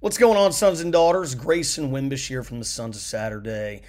[0.00, 1.34] What's going on, sons and daughters?
[1.34, 3.82] Grayson Wimbish here from the Sons of Saturday.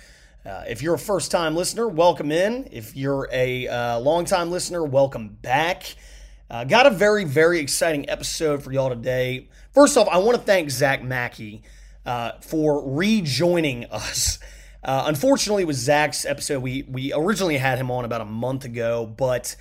[0.45, 2.67] Uh, if you're a first time listener, welcome in.
[2.69, 5.95] If you're a uh, long time listener, welcome back.
[6.49, 9.47] Uh, got a very, very exciting episode for y'all today.
[9.73, 11.63] First off, I want to thank Zach Mackey
[12.05, 14.37] uh, for rejoining us.
[14.83, 19.05] Uh, unfortunately, with Zach's episode, we, we originally had him on about a month ago,
[19.05, 19.55] but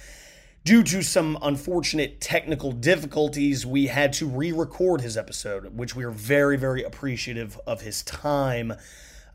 [0.64, 6.04] due to some unfortunate technical difficulties, we had to re record his episode, which we
[6.04, 8.74] are very, very appreciative of his time.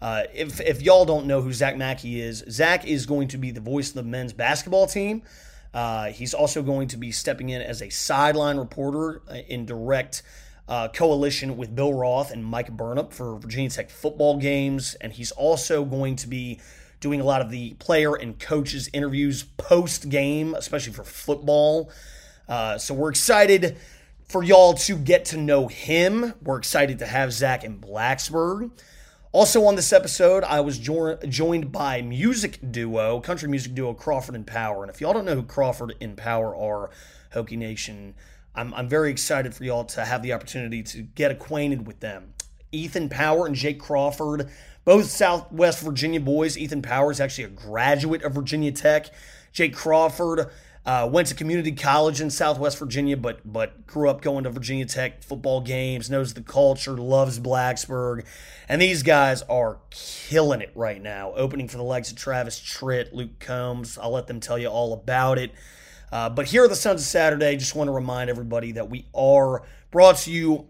[0.01, 3.51] Uh, if, if y'all don't know who Zach Mackey is, Zach is going to be
[3.51, 5.23] the voice of the men's basketball team.
[5.73, 10.23] Uh, he's also going to be stepping in as a sideline reporter uh, in direct
[10.67, 14.95] uh, coalition with Bill Roth and Mike Burnop for Virginia Tech football games.
[15.01, 16.59] And he's also going to be
[17.05, 21.91] doing a lot of the player and coaches interviews post game, especially for football.
[22.49, 23.77] Uh, so we're excited
[24.27, 26.33] for y'all to get to know him.
[26.41, 28.71] We're excited to have Zach in Blacksburg.
[29.31, 34.33] Also on this episode, I was jo- joined by music duo, country music duo Crawford
[34.33, 34.81] and Power.
[34.81, 36.89] And if y'all don't know who Crawford and Power are,
[37.35, 38.15] Hokie Nation,
[38.55, 42.33] I'm, I'm very excited for y'all to have the opportunity to get acquainted with them.
[42.71, 44.49] Ethan Power and Jake Crawford
[44.85, 46.57] both Southwest Virginia boys.
[46.57, 49.07] Ethan Powers, actually a graduate of Virginia Tech.
[49.51, 50.49] Jake Crawford
[50.85, 54.85] uh, went to community college in Southwest Virginia, but but grew up going to Virginia
[54.85, 58.25] Tech football games, knows the culture, loves Blacksburg.
[58.69, 63.13] And these guys are killing it right now, opening for the legs of Travis Tritt,
[63.13, 63.97] Luke Combs.
[63.97, 65.51] I'll let them tell you all about it.
[66.11, 67.57] Uh, but here are the Sons of Saturday.
[67.57, 70.67] Just want to remind everybody that we are brought to you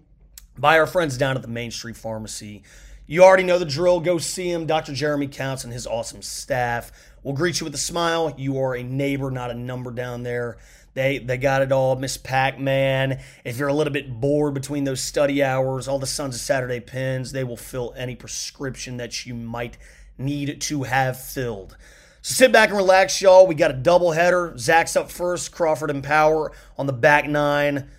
[0.58, 2.64] by our friends down at the Main Street Pharmacy.
[3.08, 4.00] You already know the drill.
[4.00, 4.66] Go see him.
[4.66, 4.94] Dr.
[4.94, 8.34] Jeremy Counts and his awesome staff will greet you with a smile.
[8.36, 10.58] You are a neighbor, not a number down there.
[10.96, 11.96] They they got it all.
[11.98, 13.20] Miss Pac Man.
[13.44, 16.80] If you're a little bit bored between those study hours, all the Sons of Saturday
[16.80, 19.78] pins, they will fill any prescription that you might
[20.18, 21.78] need to have filled.
[22.22, 23.46] So sit back and relax, y'all.
[23.46, 24.58] We got a double header.
[24.58, 27.92] Zach's up first, Crawford and Power on the back nine.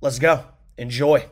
[0.00, 0.44] Let's go.
[0.76, 1.26] Enjoy.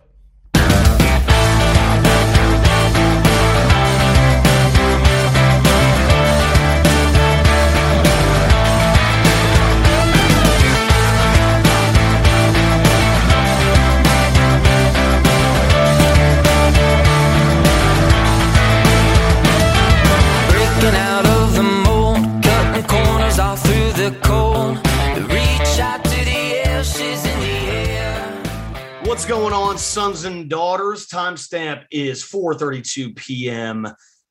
[30.00, 31.08] Sons and daughters?
[31.08, 33.86] Timestamp is 4:32 p.m.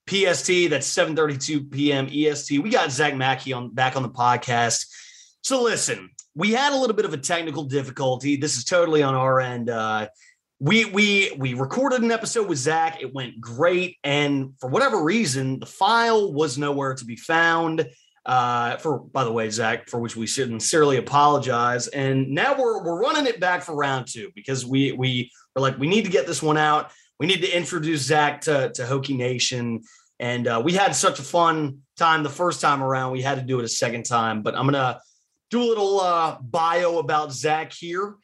[0.08, 0.68] PST.
[0.72, 2.08] That's 7:32 p.m.
[2.12, 2.58] EST.
[2.58, 4.88] We got Zach Mackey on back on the podcast.
[5.44, 8.36] So listen, we had a little bit of a technical difficulty.
[8.36, 9.70] This is totally on our end.
[9.70, 10.08] Uh,
[10.60, 13.00] we we we recorded an episode with Zach.
[13.00, 17.88] It went great, and for whatever reason, the file was nowhere to be found.
[18.26, 21.88] Uh, for by the way, Zach, for which we sincerely apologize.
[21.88, 25.78] And now we're we're running it back for round two because we we are like
[25.80, 26.92] we need to get this one out.
[27.20, 29.82] We need to introduce Zach to to Hokie Nation,
[30.20, 33.12] and uh, we had such a fun time the first time around.
[33.14, 35.00] We had to do it a second time, but I'm gonna
[35.50, 38.16] do a little uh, bio about Zach here.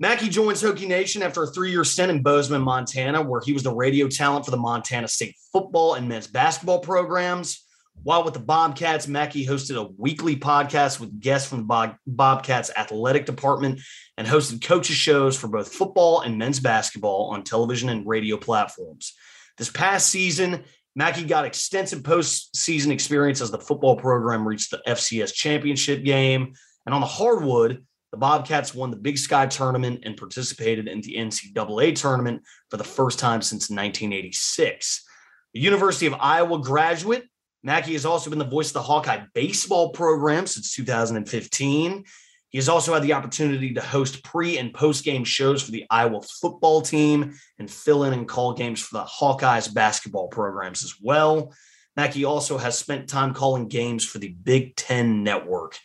[0.00, 3.74] Mackey joins Hokie Nation after a three-year stint in Bozeman, Montana, where he was the
[3.74, 7.66] radio talent for the Montana State football and men's basketball programs.
[8.04, 13.26] While with the Bobcats, Mackey hosted a weekly podcast with guests from the Bobcats athletic
[13.26, 13.80] department
[14.16, 19.14] and hosted coaches shows for both football and men's basketball on television and radio platforms.
[19.58, 20.64] This past season,
[20.94, 26.54] Mackey got extensive postseason experience as the football program reached the FCS championship game.
[26.86, 31.16] And on the hardwood, the Bobcats won the Big Sky tournament and participated in the
[31.16, 35.04] NCAA tournament for the first time since 1986.
[35.52, 37.24] The University of Iowa graduate,
[37.62, 42.04] Mackey has also been the voice of the Hawkeye baseball program since 2015.
[42.50, 45.84] He has also had the opportunity to host pre and post game shows for the
[45.90, 50.94] Iowa football team and fill in and call games for the Hawkeyes basketball programs as
[51.02, 51.52] well.
[51.96, 55.76] Mackey also has spent time calling games for the Big Ten Network.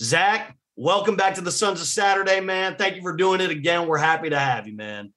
[0.00, 2.76] Zach, welcome back to the Sons of Saturday, man.
[2.76, 3.86] Thank you for doing it again.
[3.86, 5.12] We're happy to have you, man.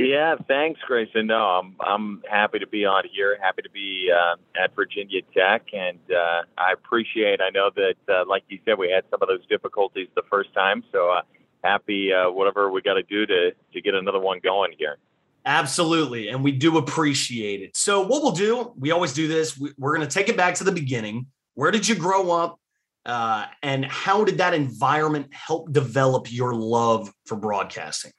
[0.00, 1.26] Yeah, thanks, Grayson.
[1.26, 3.36] No, I'm I'm happy to be on here.
[3.40, 7.40] Happy to be uh, at Virginia Tech, and uh, I appreciate.
[7.42, 10.54] I know that, uh, like you said, we had some of those difficulties the first
[10.54, 11.20] time, so uh,
[11.62, 14.96] happy uh, whatever we got to do to to get another one going here.
[15.44, 17.76] Absolutely, and we do appreciate it.
[17.76, 19.58] So, what we'll do, we always do this.
[19.58, 21.26] We, are going to take it back to the beginning.
[21.54, 22.58] Where did you grow up,
[23.04, 28.12] uh, and how did that environment help develop your love for broadcasting?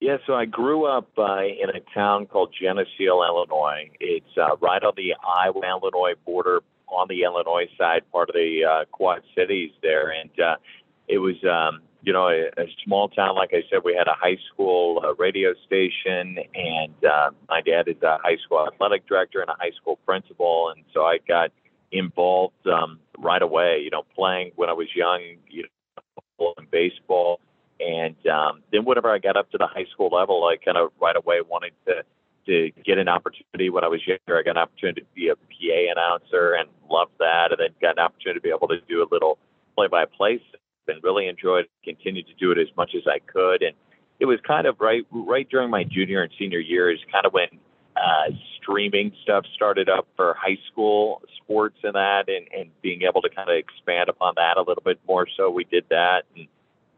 [0.00, 3.90] Yeah, so I grew up uh, in a town called Geneseo, Illinois.
[4.00, 8.64] It's uh, right on the Iowa Illinois border, on the Illinois side, part of the
[8.64, 10.56] uh, Quad Cities there, and uh,
[11.06, 13.36] it was um, you know a, a small town.
[13.36, 17.86] Like I said, we had a high school uh, radio station, and uh, my dad
[17.86, 21.50] is a high school athletic director and a high school principal, and so I got
[21.92, 23.82] involved um, right away.
[23.84, 25.20] You know, playing when I was young,
[25.50, 25.64] you
[26.38, 27.38] know, in baseball
[27.80, 30.90] and um, then whenever I got up to the high school level, I kind of
[31.00, 32.04] right away wanted to
[32.46, 33.70] to get an opportunity.
[33.70, 37.12] When I was younger, I got an opportunity to be a PA announcer and loved
[37.18, 39.38] that, and then got an opportunity to be able to do a little
[39.76, 40.40] play-by-play.
[40.88, 43.76] And really enjoyed, continued to do it as much as I could, and
[44.18, 47.46] it was kind of right right during my junior and senior years, kind of when
[47.96, 53.22] uh, streaming stuff started up for high school sports and that, and, and being able
[53.22, 55.28] to kind of expand upon that a little bit more.
[55.36, 56.48] So we did that, and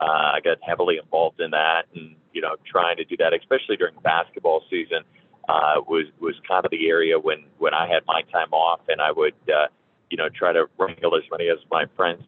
[0.03, 3.77] uh, I got heavily involved in that, and you know, trying to do that, especially
[3.77, 5.03] during basketball season,
[5.49, 9.01] uh, was was kind of the area when when I had my time off, and
[9.01, 9.69] I would, uh,
[10.11, 12.25] you know, try to wrangle as many as my friends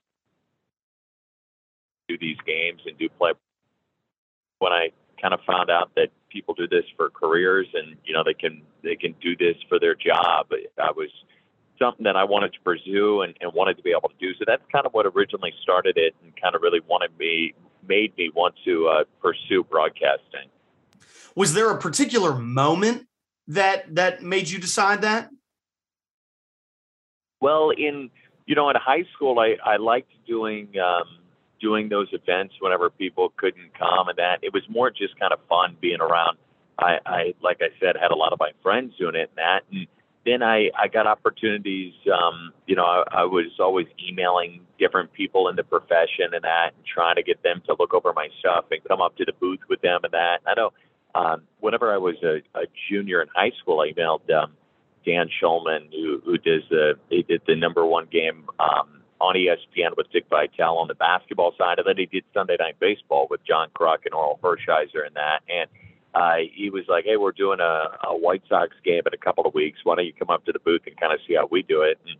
[2.08, 3.32] do these games and do play.
[4.60, 4.90] When I
[5.20, 8.62] kind of found out that people do this for careers, and you know, they can
[8.84, 10.46] they can do this for their job,
[10.78, 11.10] I was
[11.78, 14.32] something that I wanted to pursue and, and wanted to be able to do.
[14.38, 17.52] So that's kind of what originally started it and kind of really wanted me
[17.88, 20.48] made me want to uh, pursue broadcasting.
[21.36, 23.06] Was there a particular moment
[23.48, 25.30] that that made you decide that?
[27.40, 28.10] Well, in
[28.46, 31.04] you know, in high school, I I liked doing um,
[31.60, 35.40] doing those events whenever people couldn't come, and that it was more just kind of
[35.48, 36.38] fun being around.
[36.78, 39.60] I, I like I said, had a lot of my friends doing it, and that,
[39.72, 39.86] and
[40.24, 41.92] then I, I got opportunities.
[42.12, 46.72] Um, you know, I, I was always emailing different people in the profession and that,
[46.74, 49.32] and trying to get them to look over my stuff and come up to the
[49.38, 50.38] booth with them and that.
[50.46, 50.72] I know
[51.14, 54.52] um, whenever I was a, a junior in high school, I emailed um,
[55.04, 59.96] Dan Shulman, who, who does the he did the number one game um, on ESPN
[59.96, 63.44] with Dick Vitale on the basketball side, and then he did Sunday Night Baseball with
[63.46, 65.68] John Kruk and Orel Hershiser and that, and
[66.14, 69.46] uh, he was like, "Hey, we're doing a, a White Sox game in a couple
[69.46, 69.80] of weeks.
[69.82, 71.82] Why don't you come up to the booth and kind of see how we do
[71.82, 72.16] it?" And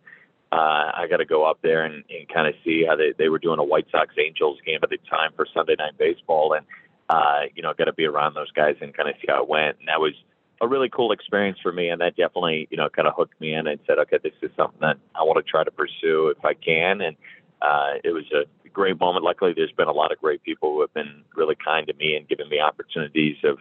[0.53, 3.29] uh, I got to go up there and, and kind of see how they they
[3.29, 6.67] were doing a White Sox Angels game at the time for Sunday Night Baseball, and
[7.09, 9.49] uh, you know, got to be around those guys and kind of see how it
[9.49, 9.79] went.
[9.79, 10.15] And that was
[10.61, 13.55] a really cool experience for me, and that definitely you know kind of hooked me
[13.55, 16.45] in and said, "Okay, this is something that I want to try to pursue if
[16.45, 17.17] I can." And
[17.63, 18.45] uh, it was a
[18.75, 19.25] great moment.
[19.25, 22.17] Luckily, there's been a lot of great people who have been really kind to me
[22.17, 23.59] and given me opportunities of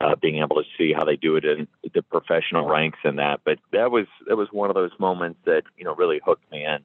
[0.00, 3.40] uh, being able to see how they do it in the professional ranks and that.
[3.44, 6.64] But that was that was one of those moments that you know really hooked me
[6.64, 6.78] in.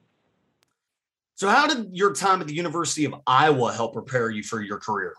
[1.34, 4.78] So, how did your time at the University of Iowa help prepare you for your
[4.78, 5.14] career?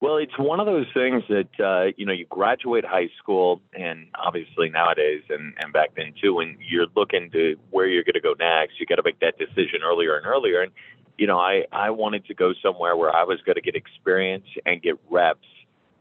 [0.00, 4.06] Well, it's one of those things that uh, you know you graduate high school, and
[4.14, 8.20] obviously nowadays, and, and back then too, when you're looking to where you're going to
[8.20, 10.62] go next, you got to make that decision earlier and earlier.
[10.62, 10.70] And
[11.16, 14.46] you know, I I wanted to go somewhere where I was going to get experience
[14.64, 15.46] and get reps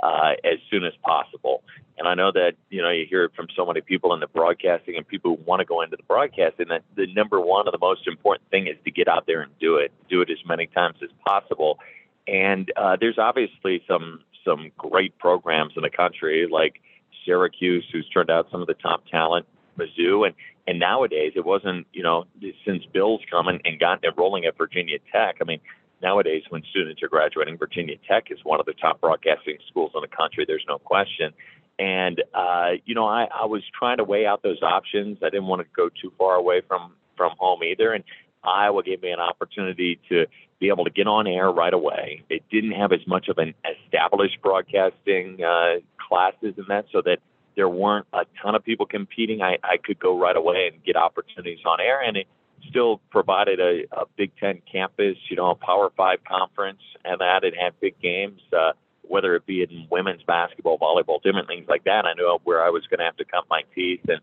[0.04, 1.64] uh, as soon as possible.
[1.98, 4.28] And I know that you know you hear it from so many people in the
[4.28, 7.72] broadcasting and people who want to go into the broadcasting that the number one or
[7.72, 10.38] the most important thing is to get out there and do it, do it as
[10.46, 11.80] many times as possible
[12.28, 16.82] and uh, there's obviously some some great programs in the country, like
[17.26, 19.46] Syracuse, who's turned out some of the top talent,
[19.78, 20.36] Mizzou, and
[20.68, 22.26] and nowadays it wasn't you know
[22.66, 25.38] since Bill's come and, and gotten it rolling at Virginia Tech.
[25.42, 25.60] I mean,
[26.02, 30.02] nowadays when students are graduating, Virginia Tech is one of the top broadcasting schools in
[30.02, 30.46] the country.
[30.48, 31.34] There's no question.
[31.80, 35.20] And uh, you know, I, I was trying to weigh out those options.
[35.22, 37.94] I didn't want to go too far away from from home either.
[37.94, 38.04] And
[38.44, 40.26] Iowa gave me an opportunity to
[40.60, 42.24] be able to get on air right away.
[42.30, 43.54] It didn't have as much of an
[43.86, 45.76] established broadcasting uh,
[46.08, 47.20] classes in that, so that
[47.56, 49.42] there weren't a ton of people competing.
[49.42, 52.28] I, I could go right away and get opportunities on air, and it
[52.70, 57.44] still provided a, a Big Ten campus, you know, a Power Five conference, and that
[57.44, 58.42] it had big games.
[58.52, 58.74] Uh,
[59.10, 62.06] whether it be in women's basketball, volleyball, different things like that.
[62.06, 64.20] I knew where I was going to have to cut my teeth, and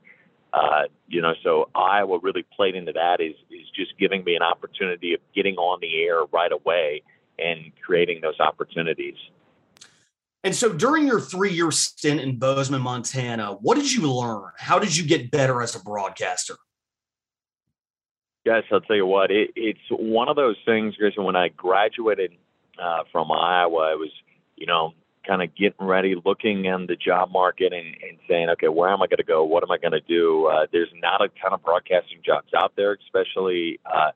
[0.54, 4.42] uh, you know, so Iowa really played into that is is just giving me an
[4.42, 7.02] opportunity of getting on the air right away
[7.38, 9.16] and creating those opportunities.
[10.44, 14.50] And so during your three year stint in Bozeman, Montana, what did you learn?
[14.58, 16.56] How did you get better as a broadcaster?
[18.44, 22.32] Yes, I'll tell you what, it, it's one of those things, Grayson, when I graduated
[22.78, 24.10] uh, from Iowa, it was,
[24.56, 24.92] you know,
[25.26, 29.02] kind of getting ready, looking in the job market and, and saying, okay, where am
[29.02, 29.44] I going to go?
[29.44, 30.46] What am I going to do?
[30.46, 34.10] Uh, there's not a ton of broadcasting jobs out there, especially uh,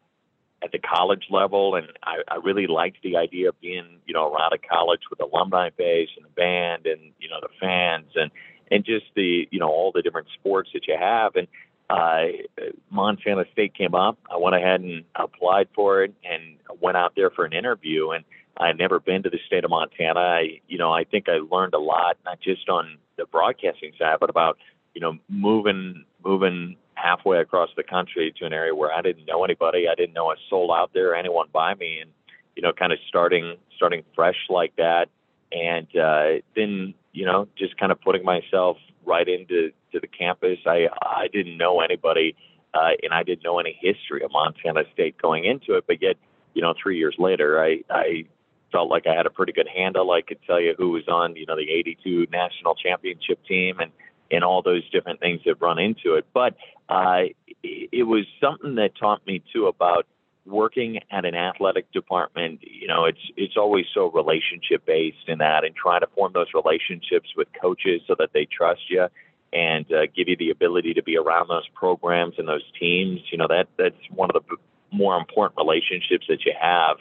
[0.62, 4.33] at the college level, and I, I really liked the idea of being, you know,
[4.33, 8.31] around a college with alumni base and the band and you know the fans and
[8.71, 11.37] and just the you know all the different sports that you have.
[11.37, 11.47] And
[11.91, 14.19] uh, Montana State came up.
[14.31, 18.11] I went ahead and applied for it and went out there for an interview.
[18.11, 18.25] And
[18.59, 20.21] I had never been to the state of Montana.
[20.21, 24.17] I, you know, I think I learned a lot, not just on the broadcasting side,
[24.21, 24.59] but about
[24.95, 29.45] you know moving moving halfway across the country to an area where I didn't know
[29.45, 29.87] anybody.
[29.88, 32.11] I didn't know a soul out there, anyone by me, and
[32.57, 35.07] you know, kind of starting starting fresh like that,
[35.53, 40.59] and uh, then you know, just kind of putting myself right into to the campus.
[40.67, 42.35] I I didn't know anybody,
[42.75, 46.17] uh, and I didn't know any history of Montana State going into it, but yet,
[46.55, 48.25] you know, three years later, I I
[48.70, 50.10] felt like I had a pretty good handle.
[50.10, 53.90] I could tell you who was on, you know, the '82 national championship team and
[54.30, 56.26] and all those different things that run into it.
[56.34, 56.54] But
[56.88, 57.25] uh,
[57.62, 60.06] it was something that taught me too about
[60.44, 62.60] working at an athletic department.
[62.62, 66.48] You know, it's it's always so relationship based in that, and trying to form those
[66.54, 69.06] relationships with coaches so that they trust you
[69.52, 73.20] and uh, give you the ability to be around those programs and those teams.
[73.30, 74.56] You know, that that's one of the
[74.90, 76.96] more important relationships that you have,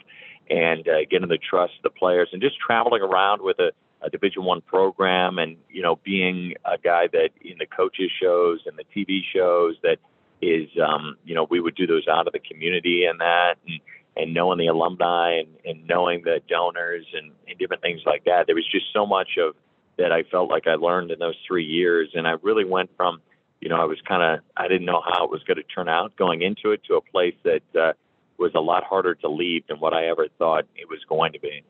[0.50, 4.10] and uh, getting the trust of the players, and just traveling around with a a
[4.10, 8.78] Division One program, and you know, being a guy that in the coaches shows and
[8.78, 9.98] the TV shows that
[10.40, 13.80] is, um, you know, we would do those out of the community and that, and
[14.16, 18.46] and knowing the alumni and, and knowing the donors and, and different things like that.
[18.46, 19.54] There was just so much of
[19.96, 23.20] that I felt like I learned in those three years, and I really went from,
[23.60, 25.88] you know, I was kind of I didn't know how it was going to turn
[25.88, 27.92] out going into it to a place that uh,
[28.38, 31.40] was a lot harder to leave than what I ever thought it was going to
[31.40, 31.62] be.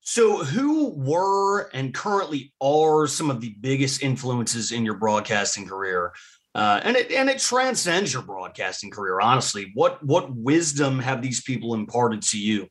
[0.00, 6.12] So, who were and currently are some of the biggest influences in your broadcasting career?
[6.54, 9.20] Uh, and it and it transcends your broadcasting career.
[9.20, 12.68] Honestly, what what wisdom have these people imparted to you?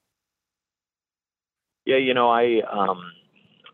[1.86, 3.04] Yeah, you know, I um,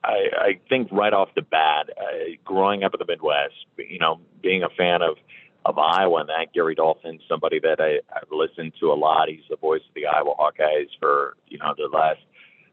[0.04, 4.20] I, I think right off the bat, uh, growing up in the Midwest, you know,
[4.42, 5.18] being a fan of
[5.66, 9.30] of Iowa and that Gary Dolphin, somebody that I, I've listened to a lot.
[9.30, 12.20] He's the voice of the Iowa Hawkeyes for you know the last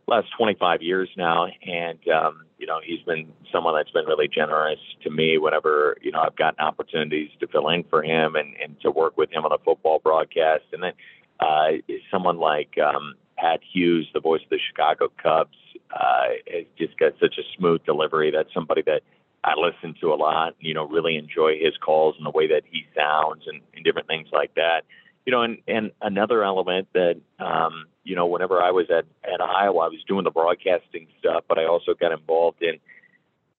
[0.06, 4.80] last 25 years now, and um, you know he's been someone that's been really generous
[5.02, 8.80] to me whenever you know I've gotten opportunities to fill in for him and and
[8.80, 10.92] to work with him on a football broadcast, and then
[11.40, 11.72] uh,
[12.10, 15.56] someone like um, Pat Hughes, the voice of the Chicago Cubs,
[15.94, 18.30] uh, has just got such a smooth delivery.
[18.30, 19.02] That's somebody that
[19.44, 20.54] I listen to a lot.
[20.60, 24.08] You know, really enjoy his calls and the way that he sounds and, and different
[24.08, 24.82] things like that.
[25.26, 29.40] You know, and and another element that um, you know, whenever I was at at
[29.40, 32.78] Iowa, I was doing the broadcasting stuff, but I also got involved in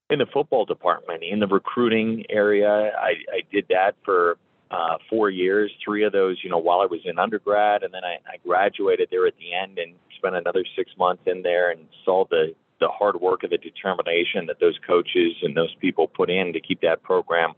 [0.10, 2.92] in the football department, in the recruiting area.
[2.98, 4.38] I, I did that for
[4.72, 8.04] uh, four years, three of those, you know, while I was in undergrad, and then
[8.04, 11.88] I, I graduated there at the end and spent another six months in there and
[12.06, 16.30] saw the the hard work and the determination that those coaches and those people put
[16.30, 17.54] in to keep that program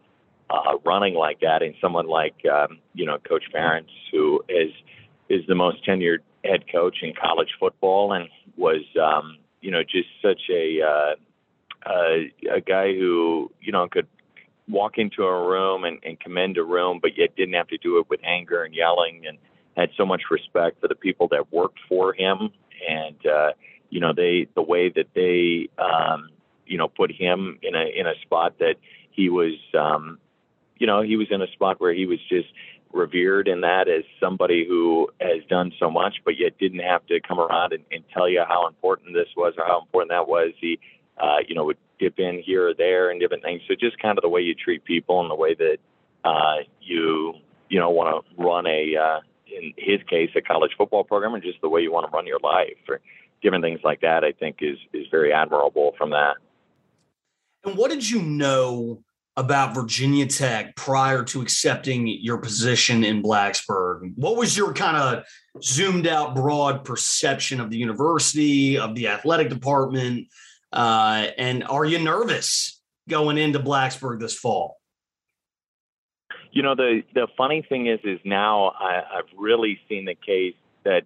[0.50, 1.62] uh, running like that.
[1.62, 4.72] And someone like um, you know Coach Ferentz, who is
[5.30, 10.10] is the most tenured head coach in college football, and was um, you know just
[10.22, 14.08] such a uh, uh, a guy who you know could
[14.68, 17.98] walk into a room and, and commend a room, but yet didn't have to do
[17.98, 19.38] it with anger and yelling, and
[19.78, 22.50] had so much respect for the people that worked for him,
[22.88, 23.52] and uh,
[23.92, 26.30] you know they the way that they um,
[26.66, 28.76] you know put him in a in a spot that
[29.12, 30.18] he was um,
[30.78, 32.48] you know he was in a spot where he was just
[32.94, 37.20] revered in that as somebody who has done so much, but yet didn't have to
[37.22, 40.52] come around and, and tell you how important this was or how important that was.
[40.60, 40.80] He,
[41.18, 43.62] uh, you know, would dip in here or there and different things.
[43.68, 45.78] So just kind of the way you treat people and the way that
[46.24, 47.34] uh, you,
[47.70, 51.44] you know, want to run a, uh, in his case, a college football program, and
[51.44, 53.00] just the way you want to run your life or
[53.42, 54.24] different things like that.
[54.24, 56.38] I think is is very admirable from that.
[57.64, 59.04] And what did you know
[59.38, 64.14] about Virginia Tech prior to accepting your position in Blacksburg?
[64.16, 65.24] What was your kind of
[65.64, 70.28] zoomed out, broad perception of the university, of the athletic department?
[70.74, 74.78] Uh, and are you nervous going into Blacksburg this fall?
[76.52, 80.56] You know, the the funny thing is, is now I, I've really seen the case
[80.84, 81.04] that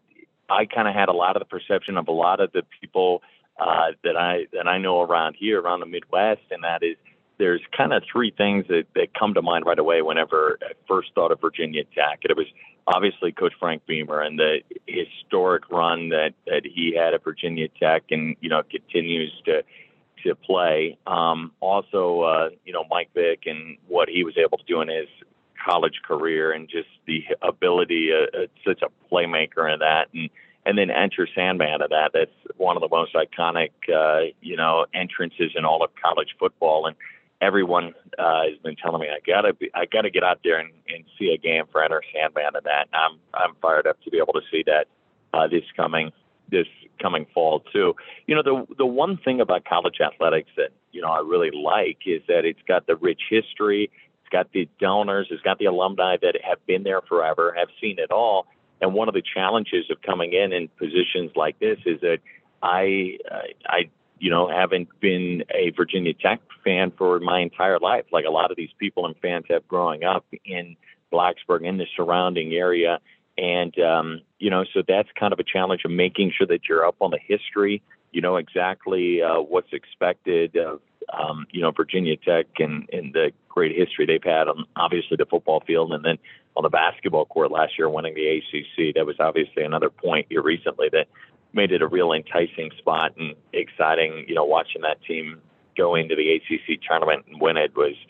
[0.49, 3.21] I kind of had a lot of the perception of a lot of the people
[3.59, 6.97] uh, that I that I know around here, around the Midwest, and that is
[7.37, 11.09] there's kind of three things that, that come to mind right away whenever I first
[11.13, 12.19] thought of Virginia Tech.
[12.23, 12.47] And it was
[12.87, 18.03] obviously Coach Frank Beamer and the historic run that, that he had at Virginia Tech
[18.11, 19.63] and, you know, continues to
[20.23, 20.97] to play.
[21.05, 24.87] Um, also, uh, you know, Mike Vick and what he was able to do in
[24.87, 25.07] his
[25.63, 30.29] college career and just the ability, uh, uh, such a playmaker in that, and
[30.65, 32.11] and then enter Sandman of that.
[32.13, 36.87] That's one of the most iconic, uh, you know, entrances in all of college football,
[36.87, 36.95] and
[37.41, 40.71] everyone uh, has been telling me I gotta be, I gotta get out there and,
[40.87, 42.87] and see a game for Enter Sandman of that.
[42.91, 44.87] And I'm I'm fired up to be able to see that
[45.33, 46.11] uh, this coming
[46.49, 46.67] this
[47.01, 47.95] coming fall too.
[48.27, 51.99] You know, the the one thing about college athletics that you know I really like
[52.05, 53.91] is that it's got the rich history,
[54.21, 57.99] it's got the donors, it's got the alumni that have been there forever, have seen
[57.99, 58.47] it all.
[58.85, 62.19] And one of the challenges of coming in in positions like this is that
[62.61, 63.17] I
[63.65, 63.89] I
[64.19, 68.51] you know haven't been a Virginia Tech fan for my entire life, like a lot
[68.51, 70.75] of these people and fans have growing up in
[71.11, 72.99] Blacksburg in the surrounding area.
[73.37, 76.85] And, um, you know, so that's kind of a challenge of making sure that you're
[76.85, 80.79] up on the history, you know, exactly uh, what's expected of,
[81.13, 85.25] um, you know, Virginia Tech and, and the great history they've had on obviously the
[85.25, 86.17] football field and then
[86.55, 88.95] on the basketball court last year winning the ACC.
[88.95, 91.07] That was obviously another point here recently that
[91.53, 95.41] made it a real enticing spot and exciting, you know, watching that team
[95.77, 97.95] go into the ACC tournament and win it was–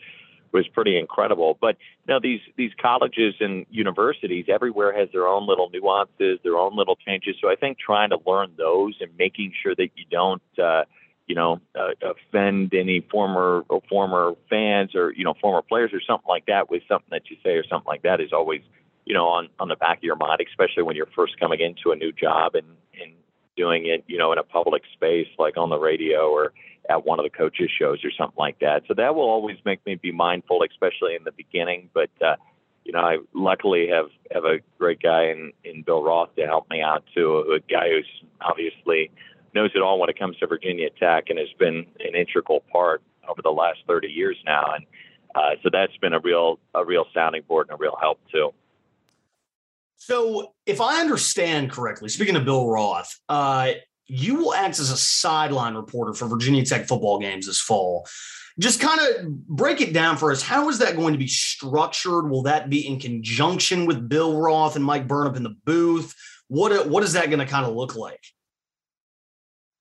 [0.56, 1.58] was pretty incredible.
[1.60, 1.76] But
[2.06, 6.76] you know, these these colleges and universities everywhere has their own little nuances, their own
[6.76, 7.36] little changes.
[7.40, 10.84] So I think trying to learn those and making sure that you don't, uh,
[11.26, 16.00] you know, uh, offend any former or former fans or you know former players or
[16.00, 18.62] something like that with something that you say or something like that is always
[19.04, 21.90] you know on on the back of your mind, especially when you're first coming into
[21.90, 22.66] a new job and
[23.00, 23.12] and
[23.56, 26.52] doing it you know in a public space like on the radio or
[26.88, 28.82] at one of the coaches shows or something like that.
[28.86, 31.90] So that will always make me be mindful, especially in the beginning.
[31.92, 32.36] But uh,
[32.84, 36.70] you know, I luckily have have a great guy in in Bill Roth to help
[36.70, 38.08] me out too, a guy who's
[38.40, 39.10] obviously
[39.56, 43.02] knows it all when it comes to Virginia Tech and has been an integral part
[43.28, 44.74] over the last 30 years now.
[44.74, 44.86] And
[45.34, 48.52] uh, so that's been a real a real sounding board and a real help too.
[49.98, 53.72] So, if I understand correctly, speaking of Bill Roth, uh,
[54.06, 58.06] you will act as a sideline reporter for Virginia Tech football games this fall.
[58.58, 60.42] Just kind of break it down for us.
[60.42, 62.30] How is that going to be structured?
[62.30, 66.14] Will that be in conjunction with Bill Roth and Mike Burnop in the booth?
[66.48, 68.22] What what is that going to kind of look like?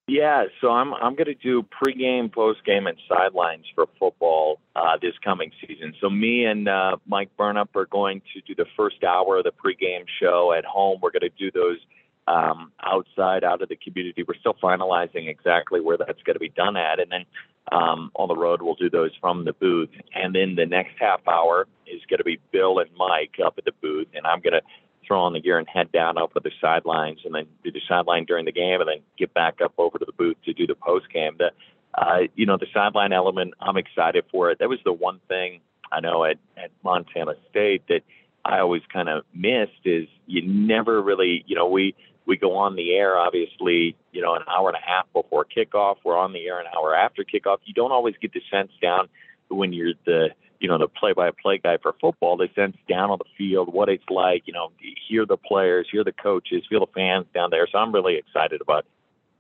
[0.08, 5.14] Yeah, so I'm I'm going to do pregame, postgame, and sidelines for football uh, this
[5.24, 5.96] coming season.
[6.00, 9.52] So me and uh, Mike Burnop are going to do the first hour of the
[9.52, 11.00] pregame show at home.
[11.02, 11.80] We're going to do those
[12.28, 14.24] um, outside, out of the community.
[14.28, 17.26] We're still finalizing exactly where that's going to be done at, and then
[17.72, 19.90] um, on the road we'll do those from the booth.
[20.14, 23.66] And then the next half hour is going to be Bill and Mike up at
[23.66, 24.62] the booth, and I'm going to
[25.06, 28.26] throw on the gear and head down at the sidelines, and then do the sideline
[28.26, 30.76] during the game, and then get back up over to the booth to do the
[30.76, 31.38] post game.
[31.38, 31.52] The
[31.98, 34.60] uh, you know the sideline element, I'm excited for it.
[34.60, 38.02] That was the one thing I know at at Montana State that
[38.46, 41.96] I always kind of missed is you never really, you know, we
[42.28, 45.98] we go on the air, obviously, you know, an hour and a half before kickoff.
[46.04, 47.58] We're on the air an hour after kickoff.
[47.66, 49.10] You don't always get the sense down
[49.50, 52.38] when you're the, you know, the play-by-play guy for football.
[52.38, 54.72] They sense down on the field, what it's like, you know,
[55.08, 57.68] hear the players, hear the coaches, feel the fans down there.
[57.72, 58.86] So I'm really excited about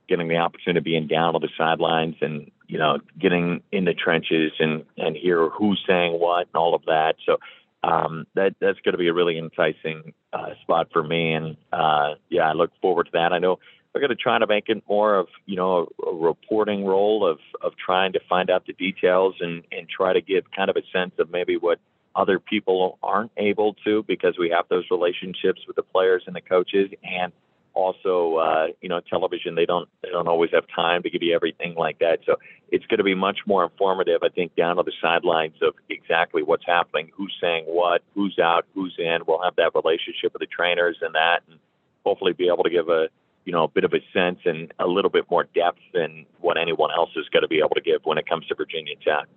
[0.07, 3.85] getting the opportunity to be in down on the sidelines and you know getting in
[3.85, 7.15] the trenches and and hear who's saying what and all of that.
[7.25, 7.37] So
[7.83, 11.33] um, that that's going to be a really enticing uh, spot for me.
[11.33, 13.33] And uh, yeah, I look forward to that.
[13.33, 13.59] I know
[13.95, 17.25] we're going to try to make it more of you know a, a reporting role
[17.25, 20.75] of of trying to find out the details and and try to give kind of
[20.75, 21.79] a sense of maybe what
[22.13, 26.41] other people aren't able to because we have those relationships with the players and the
[26.41, 27.31] coaches and
[27.73, 29.55] also uh, you know television.
[29.55, 32.19] They don't they don't always have time to give you everything like that.
[32.25, 32.35] So
[32.71, 36.41] it's going to be much more informative i think down to the sidelines of exactly
[36.41, 39.19] what's happening who's saying what who's out who's in.
[39.25, 41.59] We'll have that relationship with the trainers and that and
[42.05, 43.07] hopefully be able to give a
[43.45, 46.57] you know a bit of a sense and a little bit more depth than what
[46.57, 49.27] anyone else is going to be able to give when it comes to virginia tech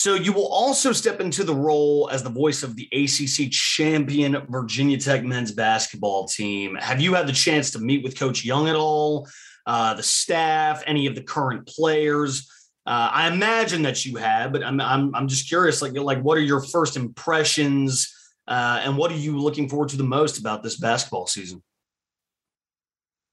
[0.00, 4.46] so you will also step into the role as the voice of the ACC champion
[4.48, 6.74] Virginia Tech men's basketball team.
[6.76, 9.28] Have you had the chance to meet with Coach Young at all,
[9.66, 12.50] uh, the staff, any of the current players?
[12.86, 16.38] Uh, I imagine that you have, but I'm, I'm, I'm just curious, like, like what
[16.38, 18.10] are your first impressions
[18.48, 21.62] uh, and what are you looking forward to the most about this basketball season?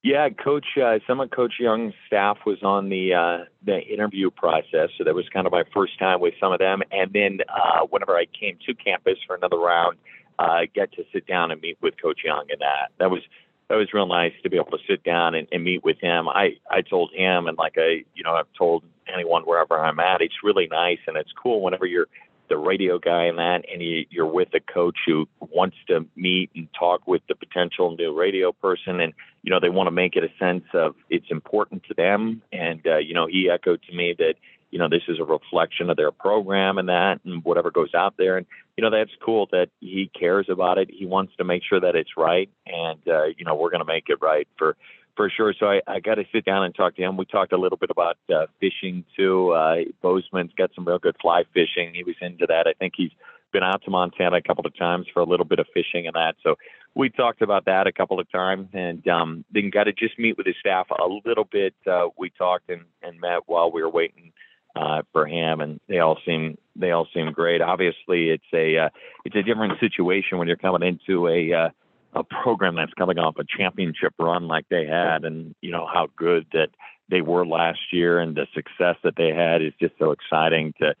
[0.02, 0.66] Yeah, Coach.
[0.80, 5.14] Uh, some of Coach Young's staff was on the uh, the interview process, so that
[5.14, 6.82] was kind of my first time with some of them.
[6.92, 9.98] And then uh, whenever I came to campus for another round,
[10.38, 13.22] uh, get to sit down and meet with Coach Young, and that that was
[13.68, 16.28] that was real nice to be able to sit down and, and meet with him.
[16.28, 20.20] I I told him, and like I you know I've told anyone wherever I'm at,
[20.20, 22.08] it's really nice and it's cool whenever you're
[22.48, 26.50] the radio guy and that, and you, you're with a coach who wants to meet
[26.54, 30.16] and talk with the potential new radio person, and you know they want to make
[30.16, 32.42] it a sense of it's important to them.
[32.52, 34.34] And uh, you know he echoed to me that
[34.70, 38.14] you know this is a reflection of their program and that, and whatever goes out
[38.18, 40.90] there, and you know that's cool that he cares about it.
[40.90, 43.92] He wants to make sure that it's right, and uh, you know we're going to
[43.92, 44.76] make it right for
[45.18, 45.52] for sure.
[45.58, 47.16] So I, I got to sit down and talk to him.
[47.16, 49.50] We talked a little bit about uh, fishing too.
[49.50, 51.92] Uh, Bozeman's got some real good fly fishing.
[51.92, 52.68] He was into that.
[52.68, 53.10] I think he's
[53.52, 56.14] been out to Montana a couple of times for a little bit of fishing and
[56.14, 56.36] that.
[56.44, 56.54] So
[56.94, 60.36] we talked about that a couple of times, and um, then got to just meet
[60.36, 61.74] with his staff a little bit.
[61.84, 64.32] Uh, we talked and, and met while we were waiting
[64.76, 67.60] uh, for him, and they all seem they all seem great.
[67.60, 68.88] Obviously, it's a uh,
[69.24, 71.68] it's a different situation when you're coming into a uh,
[72.14, 76.08] a program that's coming off a championship run like they had, and you know how
[76.16, 76.68] good that
[77.10, 80.94] they were last year, and the success that they had is just so exciting to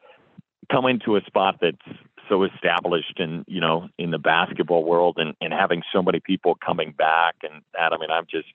[0.70, 5.34] come into a spot that's so established in you know in the basketball world, and
[5.40, 8.48] and having so many people coming back, and that I mean I'm just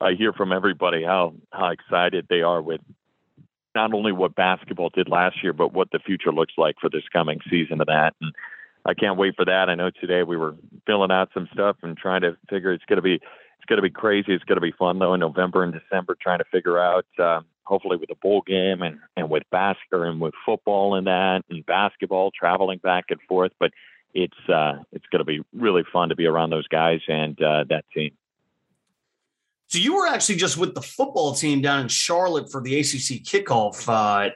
[0.00, 2.80] I hear from everybody how how excited they are with
[3.74, 7.06] not only what basketball did last year, but what the future looks like for this
[7.12, 8.14] coming season of that.
[8.20, 8.32] And
[8.86, 9.68] I can't wait for that.
[9.68, 10.54] I know today we were
[10.86, 13.82] filling out some stuff and trying to figure it's going to be it's going to
[13.82, 14.32] be crazy.
[14.32, 17.40] It's going to be fun though in November and December trying to figure out uh,
[17.64, 21.66] hopefully with a bowl game and and with basketball and with football and that and
[21.66, 23.52] basketball traveling back and forth.
[23.58, 23.72] But
[24.14, 27.64] it's uh, it's going to be really fun to be around those guys and uh,
[27.68, 28.12] that team.
[29.68, 33.24] So you were actually just with the football team down in Charlotte for the ACC
[33.24, 34.30] kickoff uh,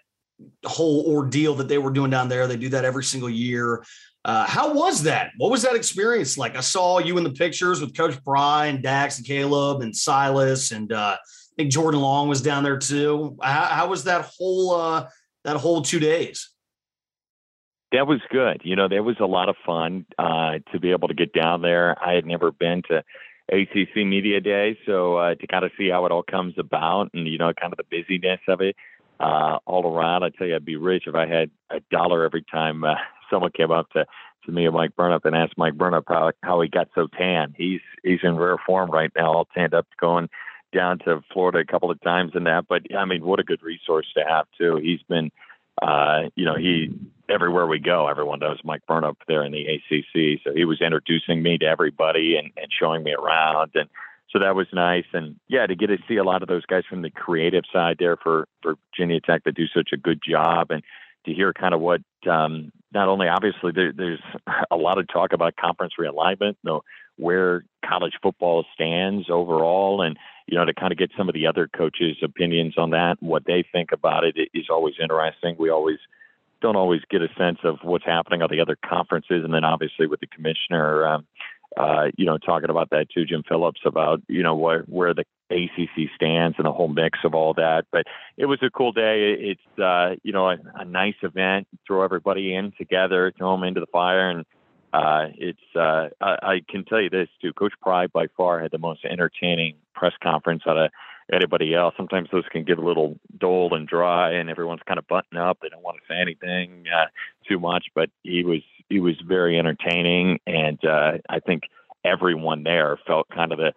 [0.64, 2.46] whole ordeal that they were doing down there.
[2.46, 3.84] They do that every single year.
[4.24, 5.30] Uh, how was that?
[5.38, 6.56] What was that experience like?
[6.56, 10.72] I saw you in the pictures with Coach Pry and Dax and Caleb and Silas,
[10.72, 13.38] and uh, I think Jordan Long was down there too.
[13.40, 15.08] How, how was that whole uh,
[15.44, 16.50] that whole two days?
[17.92, 18.60] That was good.
[18.62, 21.62] You know, there was a lot of fun uh, to be able to get down
[21.62, 21.96] there.
[22.04, 23.02] I had never been to
[23.50, 27.26] ACC Media Day, so uh, to kind of see how it all comes about, and
[27.26, 28.76] you know, kind of the busyness of it
[29.18, 30.24] uh, all around.
[30.24, 32.84] I tell you, I'd be rich if I had a dollar every time
[33.30, 34.04] someone came up to
[34.44, 37.54] to me and Mike Burnop and asked Mike Burnop how how he got so tan.
[37.56, 40.28] He's he's in rare form right now, all tanned up, going
[40.72, 42.66] down to Florida a couple of times in that.
[42.68, 44.76] But I mean, what a good resource to have too.
[44.76, 45.30] He's been,
[45.82, 46.90] uh, you know, he
[47.28, 50.40] everywhere we go, everyone knows Mike Burnop there in the ACC.
[50.44, 53.88] So he was introducing me to everybody and and showing me around and.
[54.32, 56.84] So that was nice, and yeah, to get to see a lot of those guys
[56.88, 60.70] from the creative side there for for Virginia Tech that do such a good job,
[60.70, 60.84] and
[61.26, 64.20] to hear kind of what um, not only obviously there, there's
[64.70, 66.82] a lot of talk about conference realignment, you know,
[67.16, 71.46] where college football stands overall, and you know to kind of get some of the
[71.46, 75.56] other coaches' opinions on that, what they think about it is always interesting.
[75.58, 75.98] We always
[76.60, 80.06] don't always get a sense of what's happening on the other conferences, and then obviously
[80.06, 81.06] with the commissioner.
[81.06, 81.26] Um,
[81.76, 85.24] uh, you know, talking about that too, Jim Phillips, about you know where where the
[85.50, 87.84] ACC stands and the whole mix of all that.
[87.92, 88.04] But
[88.36, 89.34] it was a cool day.
[89.38, 91.68] It's uh, you know a, a nice event.
[91.86, 94.44] Throw everybody in together, throw them into the fire, and
[94.92, 97.52] uh, it's uh, I, I can tell you this too.
[97.52, 100.90] Coach Pry by far had the most entertaining press conference out of
[101.32, 101.94] anybody else.
[101.96, 105.58] Sometimes those can get a little dull and dry, and everyone's kind of buttoned up.
[105.62, 107.06] They don't want to say anything uh,
[107.48, 107.86] too much.
[107.94, 111.62] But he was he was very entertaining, and uh, I think
[112.04, 113.72] everyone there felt kind of the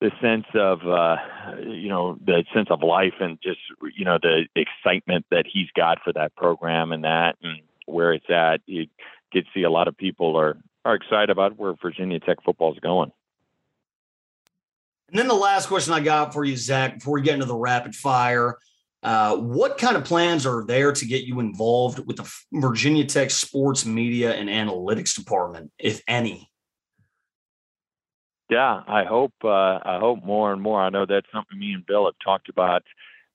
[0.00, 1.16] the sense of uh
[1.64, 3.60] you know the sense of life and just
[3.96, 8.28] you know the excitement that he's got for that program and that and where it's
[8.28, 8.86] at you
[9.32, 12.78] to see a lot of people are are excited about where Virginia Tech football is
[12.80, 13.10] going.
[15.08, 17.56] And then the last question I got for you, Zach, before we get into the
[17.56, 18.58] rapid fire,
[19.06, 23.30] uh, what kind of plans are there to get you involved with the Virginia Tech
[23.30, 26.50] sports media and analytics department, if any?
[28.50, 30.80] Yeah, I hope uh, I hope more and more.
[30.80, 32.82] I know that's something me and Bill have talked about.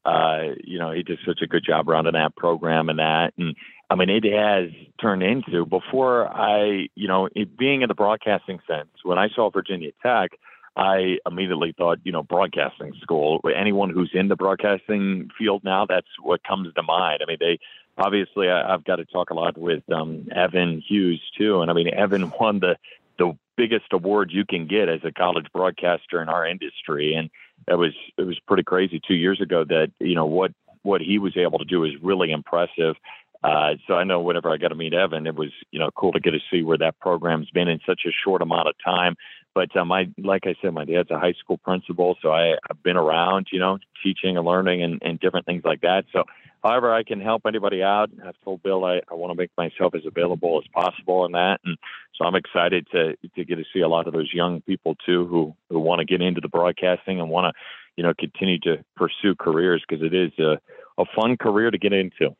[0.03, 3.55] Uh, you know, he did such a good job running that program and that, and
[3.89, 8.59] I mean, it has turned into before I, you know, it being in the broadcasting
[8.67, 8.89] sense.
[9.03, 10.31] When I saw Virginia Tech,
[10.75, 13.41] I immediately thought, you know, broadcasting school.
[13.55, 17.19] Anyone who's in the broadcasting field now, that's what comes to mind.
[17.21, 17.59] I mean, they
[17.97, 21.73] obviously I, I've got to talk a lot with um, Evan Hughes too, and I
[21.73, 22.77] mean, Evan won the
[23.19, 27.29] the biggest award you can get as a college broadcaster in our industry, and
[27.67, 30.51] it was it was pretty crazy two years ago that you know what
[30.83, 32.95] what he was able to do is really impressive.
[33.43, 36.11] Uh, so I know whenever I got to meet Evan, it was you know cool
[36.13, 39.15] to get to see where that program's been in such a short amount of time.
[39.53, 42.81] But um, I, like I said, my dad's a high school principal, so I, I've
[42.83, 46.05] been around, you know, teaching and learning and, and different things like that.
[46.13, 46.23] So,
[46.63, 49.95] however I can help anybody out, I've told Bill I, I want to make myself
[49.95, 51.77] as available as possible in that, and
[52.15, 55.27] so I'm excited to to get to see a lot of those young people too
[55.27, 57.61] who who want to get into the broadcasting and want to,
[57.97, 60.59] you know, continue to pursue careers because it is a
[60.97, 62.35] a fun career to get into.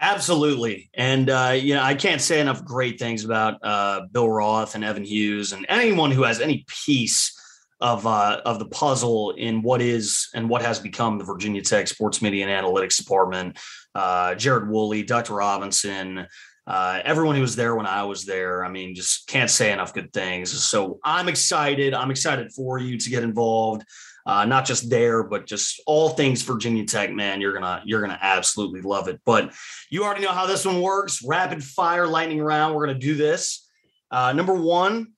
[0.00, 0.90] Absolutely.
[0.94, 4.84] And, uh, you know, I can't say enough great things about uh, Bill Roth and
[4.84, 7.32] Evan Hughes and anyone who has any piece
[7.80, 11.88] of uh, of the puzzle in what is and what has become the Virginia Tech
[11.88, 13.58] Sports Media and Analytics Department.
[13.94, 15.34] Uh, Jared Woolley, Dr.
[15.34, 16.26] Robinson,
[16.66, 18.64] uh, everyone who was there when I was there.
[18.64, 20.50] I mean, just can't say enough good things.
[20.50, 21.94] So I'm excited.
[21.94, 23.84] I'm excited for you to get involved
[24.26, 27.40] uh, not just there, but just all things Virginia Tech, man.
[27.40, 29.20] You're gonna you're gonna absolutely love it.
[29.24, 29.54] But
[29.88, 31.22] you already know how this one works.
[31.24, 32.74] Rapid fire, lightning round.
[32.74, 33.68] We're gonna do this.
[34.10, 35.12] Uh, number one,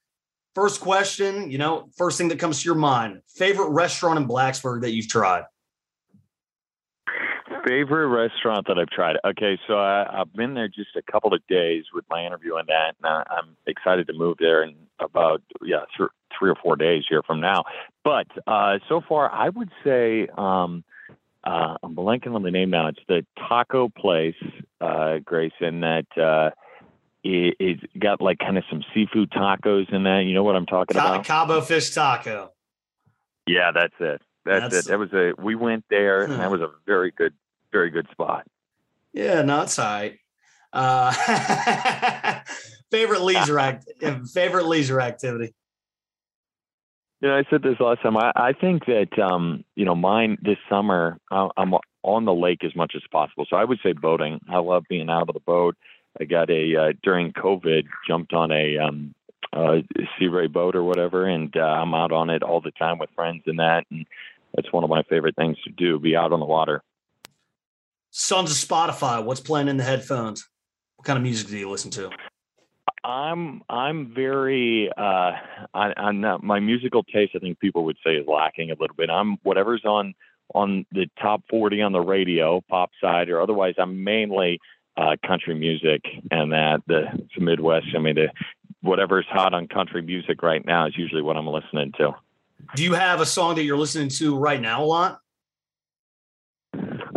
[0.55, 1.51] first question.
[1.51, 5.09] You know, first thing that comes to your mind: favorite restaurant in Blacksburg that you've
[5.09, 5.45] tried.
[7.69, 9.17] Favorite restaurant that I've tried.
[9.25, 12.67] Okay, so I, have been there just a couple of days with my interview and
[12.69, 16.77] that, and I, I'm excited to move there in about yeah th- three or four
[16.77, 17.65] days here from now.
[18.05, 20.83] But uh, so far, I would say um,
[21.45, 22.89] uh, I'm blanking on the name now.
[22.89, 24.35] It's the taco place,
[24.81, 26.51] uh, Grayson, that uh,
[27.23, 30.25] it, it's got like kind of some seafood tacos in that.
[30.27, 31.25] You know what I'm talking Ca- about?
[31.25, 32.53] Cabo fish taco.
[33.47, 34.23] Yeah, that's it.
[34.45, 34.91] That's, that's, it.
[34.91, 35.33] That was a.
[35.41, 37.35] We went there, and that was a very good,
[37.73, 38.47] very good spot.
[39.13, 40.19] Yeah, not sight.
[40.73, 41.13] Uh,
[42.91, 43.87] favorite leisure act.
[44.33, 45.55] favorite leisure activity.
[47.21, 48.17] You know, I said this last time.
[48.17, 52.77] I, I think that um, you know, mine this summer, I'm on the lake as
[52.77, 53.47] much as possible.
[53.49, 54.41] So I would say boating.
[54.49, 55.77] I love being out of the boat.
[56.21, 59.15] I got a uh, during COVID jumped on a um,
[59.53, 59.79] uh,
[60.19, 63.11] Sea Ray boat or whatever, and uh, I'm out on it all the time with
[63.15, 63.85] friends and that.
[63.91, 64.07] And
[64.55, 66.83] that's one of my favorite things to do: be out on the water.
[68.11, 69.23] Sons of Spotify.
[69.23, 70.49] What's playing in the headphones?
[70.97, 72.11] What kind of music do you listen to?
[73.05, 75.33] I'm I'm very uh,
[75.75, 77.33] I, I'm not my musical taste.
[77.37, 79.09] I think people would say is lacking a little bit.
[79.11, 80.15] I'm whatever's on
[80.55, 83.75] on the top 40 on the radio, pop side, or otherwise.
[83.79, 84.59] I'm mainly
[84.97, 87.05] uh, country music and that the,
[87.37, 87.87] the Midwest.
[87.95, 88.29] I mean, the,
[88.81, 92.15] whatever's hot on country music right now is usually what I'm listening to.
[92.75, 95.21] Do you have a song that you're listening to right now a lot?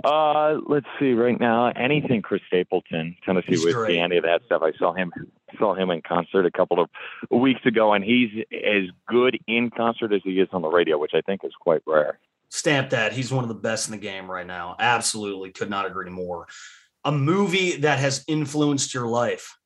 [0.04, 1.14] Uh, let's see.
[1.14, 4.00] Right now, anything Chris Stapleton, Tennessee he's Whiskey, great.
[4.00, 4.62] any of that stuff.
[4.64, 5.12] I saw him
[5.58, 6.90] saw him in concert a couple of
[7.30, 11.12] weeks ago, and he's as good in concert as he is on the radio, which
[11.14, 12.20] I think is quite rare.
[12.50, 13.14] Stamp that.
[13.14, 14.76] He's one of the best in the game right now.
[14.80, 16.48] Absolutely, could not agree more.
[17.04, 19.58] A movie that has influenced your life.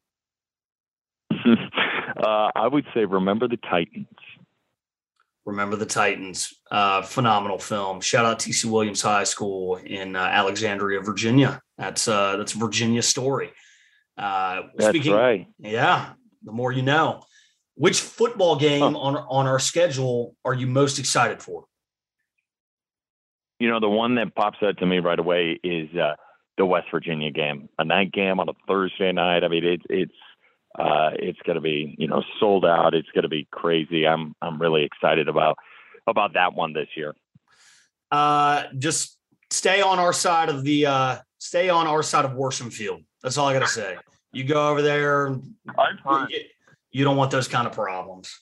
[1.32, 4.08] uh, I would say, remember the Titans.
[5.46, 6.54] Remember the Titans.
[6.72, 8.02] Uh, phenomenal film.
[8.02, 11.62] Shout out TC Williams High School in uh, Alexandria, Virginia.
[11.78, 13.52] That's uh, that's a Virginia story.
[14.18, 15.48] Uh, that's speaking, right.
[15.60, 16.14] Yeah.
[16.44, 17.22] The more you know.
[17.76, 19.00] Which football game huh.
[19.00, 21.66] on on our schedule are you most excited for?
[23.60, 26.16] You know, the one that pops out to me right away is uh,
[26.58, 29.44] the West Virginia game, a night game on a Thursday night.
[29.44, 30.14] I mean, it's it's
[30.78, 32.94] uh, it's going to be you know sold out.
[32.94, 34.08] It's going to be crazy.
[34.08, 35.58] I'm I'm really excited about
[36.08, 37.16] about that one this year.
[38.12, 39.18] Uh, just
[39.52, 43.02] stay on our side of the uh, stay on our side of Worsham Field.
[43.24, 43.98] That's all I got to say.
[44.32, 46.40] You go over there, you,
[46.92, 48.38] you don't want those kind of problems.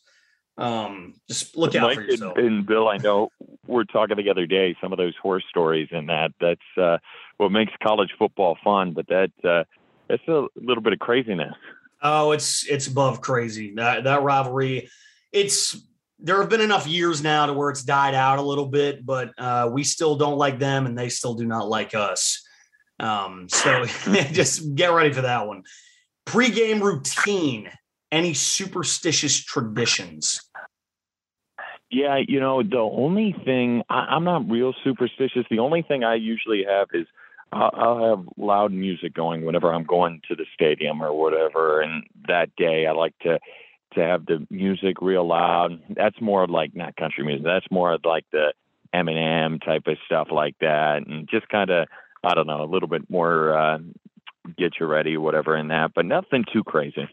[0.57, 2.37] Um, just look out Mike for yourself.
[2.37, 3.29] And, and, Bill, I know
[3.65, 4.75] we're talking the other day.
[4.81, 6.97] Some of those horror stories and that that's uh,
[7.37, 8.93] what makes college football fun.
[8.93, 9.63] But that uh,
[10.07, 11.55] that's a little bit of craziness.
[12.03, 13.73] Oh, it's it's above crazy.
[13.75, 14.89] That that rivalry,
[15.31, 15.75] it's
[16.19, 19.31] there have been enough years now to where it's died out a little bit, but
[19.37, 22.45] uh, we still don't like them, and they still do not like us.
[22.99, 23.85] Um, so
[24.31, 25.63] just get ready for that one.
[26.25, 27.69] Pre-game routine.
[28.11, 30.39] Any superstitious traditions?
[31.89, 35.45] Yeah, you know, the only thing I, am not real superstitious.
[35.49, 37.07] The only thing I usually have is
[37.53, 41.81] I'll, have loud music going whenever I'm going to the stadium or whatever.
[41.81, 43.39] And that day, I like to
[43.95, 45.79] to have the music real loud.
[45.89, 47.43] That's more like not country music.
[47.43, 48.53] That's more like the
[48.93, 51.87] Eminem type of stuff like that, and just kind of
[52.23, 53.79] I don't know a little bit more uh,
[54.57, 57.07] get you ready, whatever in that, but nothing too crazy.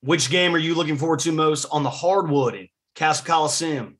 [0.00, 3.97] Which game are you looking forward to most on the hardwood in Cassell Coliseum?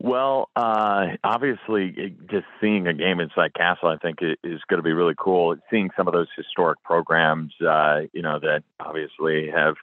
[0.00, 4.92] Well, uh, obviously, just seeing a game inside Cassell, I think, is going to be
[4.92, 5.56] really cool.
[5.70, 9.76] Seeing some of those historic programs, uh, you know, that obviously have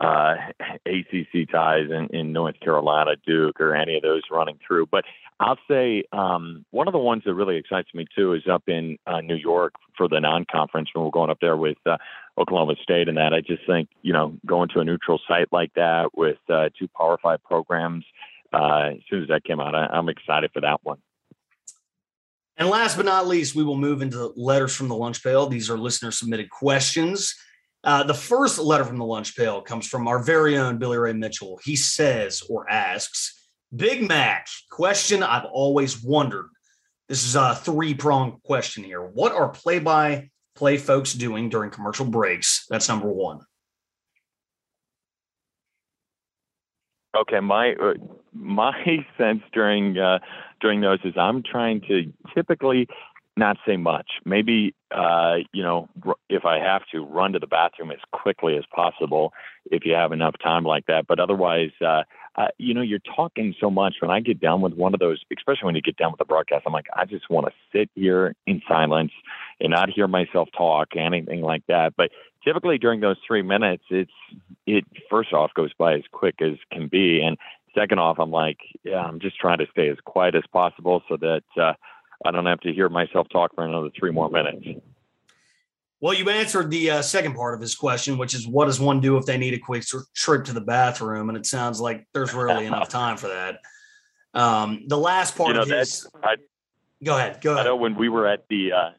[0.00, 0.34] uh,
[0.84, 4.86] ACC ties in, in North Carolina, Duke, or any of those running through.
[4.86, 5.04] But
[5.38, 8.98] I'll say um, one of the ones that really excites me too is up in
[9.06, 11.96] uh, New York for the non-conference when we're going up there with uh,
[12.38, 13.32] Oklahoma State and that.
[13.32, 16.88] I just think you know going to a neutral site like that with uh, two
[16.88, 18.04] Power Five programs.
[18.52, 20.98] Uh, as soon as that came out, I, I'm excited for that one.
[22.56, 25.46] And last but not least, we will move into letters from the lunch pail.
[25.46, 27.34] These are listener submitted questions.
[27.84, 31.12] Uh, the first letter from the lunch pail comes from our very own Billy Ray
[31.12, 31.60] Mitchell.
[31.62, 36.48] He says or asks, Big Mac, question I've always wondered.
[37.08, 39.02] This is a three pronged question here.
[39.02, 42.66] What are play by play folks doing during commercial breaks?
[42.68, 43.40] That's number one.
[47.16, 47.94] Okay, my uh,
[48.38, 50.18] my sense during uh,
[50.60, 52.88] during those is I'm trying to typically
[53.36, 54.06] not say much.
[54.24, 55.88] Maybe uh, you know
[56.28, 59.32] if I have to run to the bathroom as quickly as possible
[59.70, 61.06] if you have enough time like that.
[61.06, 62.02] But otherwise, uh,
[62.36, 63.96] uh, you know, you're talking so much.
[64.00, 66.24] When I get done with one of those, especially when you get done with the
[66.24, 69.12] broadcast, I'm like, I just want to sit here in silence
[69.58, 71.94] and not hear myself talk, anything like that.
[71.96, 72.10] But
[72.44, 74.12] typically during those three minutes, it's
[74.66, 77.38] it first off goes by as quick as can be, and
[77.76, 81.16] second off, I'm like, yeah, I'm just trying to stay as quiet as possible so
[81.16, 81.74] that uh,
[82.24, 84.66] I don't have to hear myself talk for another three more minutes.
[86.00, 89.00] Well, you answered the uh, second part of his question, which is what does one
[89.00, 89.84] do if they need a quick
[90.14, 91.28] trip to the bathroom?
[91.30, 93.60] And it sounds like there's rarely enough time for that.
[94.34, 96.06] Um, the last part you know, of his.
[96.22, 96.36] I,
[97.02, 97.40] go ahead.
[97.40, 97.66] Go ahead.
[97.66, 98.90] I know when we were at the uh,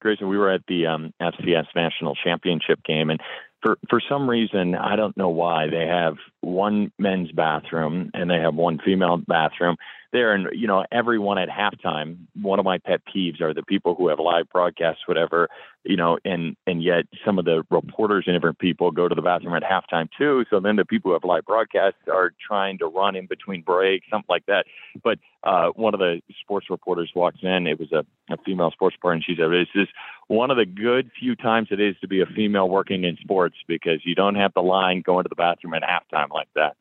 [0.00, 3.20] Grayson, we were at the um, FCS national championship game, and
[3.64, 8.38] for for some reason, I don't know why they have one men's bathroom and they
[8.38, 9.76] have one female bathroom
[10.14, 10.32] there.
[10.32, 12.16] And you know, everyone at halftime.
[12.40, 15.48] One of my pet peeves are the people who have live broadcasts, whatever.
[15.82, 19.20] You know, and and yet some of the reporters and different people go to the
[19.20, 20.46] bathroom at halftime too.
[20.48, 24.06] So then the people who have live broadcasts are trying to run in between breaks,
[24.08, 24.64] something like that.
[25.02, 27.66] But uh, one of the sports reporters walks in.
[27.66, 29.88] It was a, a female sports reporter, and she said, "This is
[30.28, 33.56] one of the good few times it is to be a female working in sports
[33.66, 36.76] because you don't have the line going to the bathroom at halftime like that."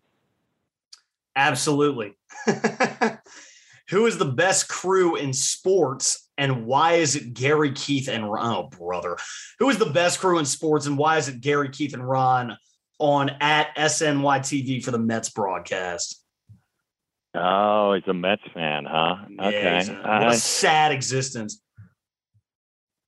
[1.35, 2.17] Absolutely.
[3.89, 8.55] Who is the best crew in sports and why is it Gary, Keith, and Ron?
[8.55, 9.17] Oh, brother.
[9.59, 12.57] Who is the best crew in sports and why is it Gary, Keith, and Ron
[12.99, 16.23] on at SNYTV for the Mets broadcast?
[17.35, 19.15] Oh, he's a Mets fan, huh?
[19.39, 19.83] Okay.
[19.85, 21.61] Yeah, what a sad existence.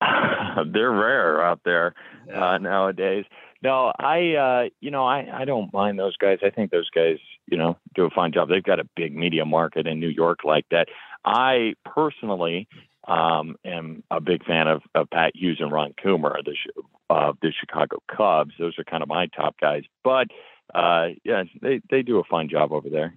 [0.00, 1.94] They're rare out there
[2.28, 2.54] yeah.
[2.54, 3.24] uh, nowadays.
[3.62, 6.38] No, I uh, you know, I, I don't mind those guys.
[6.44, 8.48] I think those guys, you know, do a fine job.
[8.48, 10.88] They've got a big media market in New York like that.
[11.24, 12.68] I personally
[13.06, 16.54] um, am a big fan of, of Pat Hughes and Ron Coomer, the
[17.08, 18.54] uh, the Chicago Cubs.
[18.58, 19.84] Those are kind of my top guys.
[20.02, 20.28] But
[20.74, 23.14] uh, yeah, they they do a fine job over there.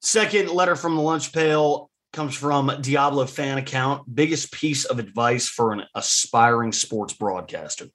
[0.00, 4.14] Second letter from the lunch pail comes from Diablo fan account.
[4.14, 7.88] Biggest piece of advice for an aspiring sports broadcaster.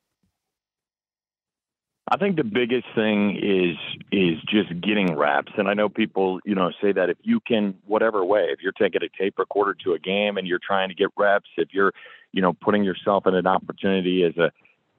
[2.11, 3.77] I think the biggest thing is
[4.11, 5.53] is just getting reps.
[5.57, 8.73] And I know people, you know, say that if you can whatever way, if you're
[8.73, 11.93] taking a tape recorder to a game and you're trying to get reps, if you're,
[12.33, 14.51] you know, putting yourself in an opportunity as a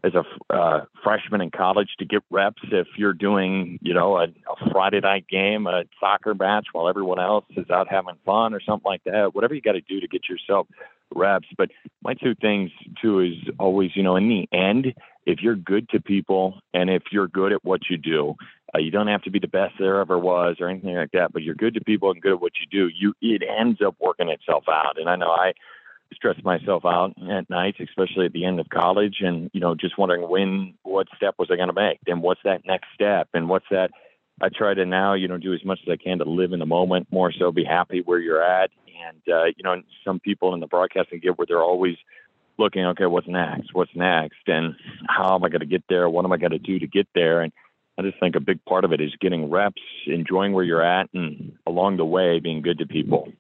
[0.05, 4.25] as a uh, freshman in college to get reps, if you're doing, you know, a,
[4.25, 8.61] a Friday night game, a soccer match while everyone else is out having fun or
[8.61, 10.67] something like that, whatever you got to do to get yourself
[11.15, 11.47] reps.
[11.57, 11.71] But
[12.03, 16.01] my two things too is always, you know, in the end, if you're good to
[16.01, 18.35] people and if you're good at what you do,
[18.75, 21.33] uh, you don't have to be the best there ever was or anything like that,
[21.33, 22.93] but you're good to people and good at what you do.
[22.93, 24.99] You it ends up working itself out.
[24.99, 25.53] And I know I
[26.15, 29.99] stress myself out at nights, especially at the end of college, and you know, just
[29.99, 33.49] wondering when, what step was I going to make, then what's that next step, and
[33.49, 33.91] what's that.
[34.41, 36.59] I try to now, you know, do as much as I can to live in
[36.59, 38.71] the moment more so, be happy where you're at,
[39.07, 41.97] and uh, you know, some people in the broadcasting give where they're always
[42.59, 43.75] looking, okay, what's next?
[43.75, 44.41] What's next?
[44.47, 44.75] And
[45.09, 46.09] how am I going to get there?
[46.09, 47.41] What am I going to do to get there?
[47.41, 47.53] And
[47.99, 51.09] I just think a big part of it is getting reps, enjoying where you're at,
[51.13, 53.33] and along the way, being good to people.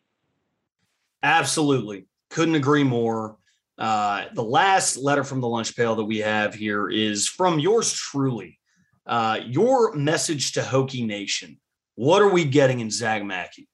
[1.22, 2.06] Absolutely.
[2.32, 3.36] Couldn't agree more.
[3.78, 7.92] Uh, the last letter from the lunch pail that we have here is from yours
[7.92, 8.58] truly.
[9.06, 11.60] Uh, your message to Hokie Nation.
[11.94, 13.68] What are we getting in Zach Mackey?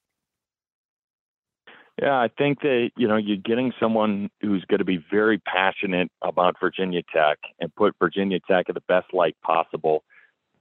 [2.00, 6.10] Yeah, I think that you know you're getting someone who's going to be very passionate
[6.22, 10.04] about Virginia Tech and put Virginia Tech in the best light possible,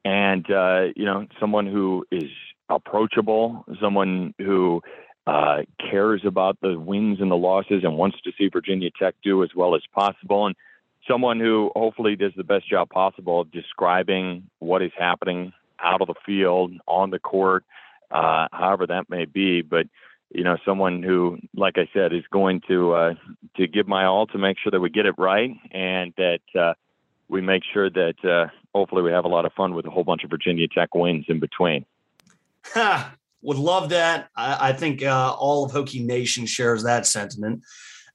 [0.03, 2.29] and uh, you know someone who is
[2.69, 4.81] approachable, someone who
[5.27, 9.43] uh, cares about the wins and the losses and wants to see Virginia Tech do
[9.43, 10.55] as well as possible, and
[11.05, 16.07] someone who hopefully does the best job possible of describing what is happening out of
[16.07, 17.65] the field, on the court,
[18.09, 19.61] uh, however that may be.
[19.61, 19.87] But
[20.31, 23.13] you know, someone who, like I said, is going to uh,
[23.57, 26.73] to give my all to make sure that we get it right and that uh,
[27.27, 30.05] we make sure that uh, hopefully we have a lot of fun with a whole
[30.05, 31.85] bunch of Virginia Tech wins in between.
[33.41, 34.29] Would love that.
[34.35, 37.63] I, I think uh, all of Hokie Nation shares that sentiment.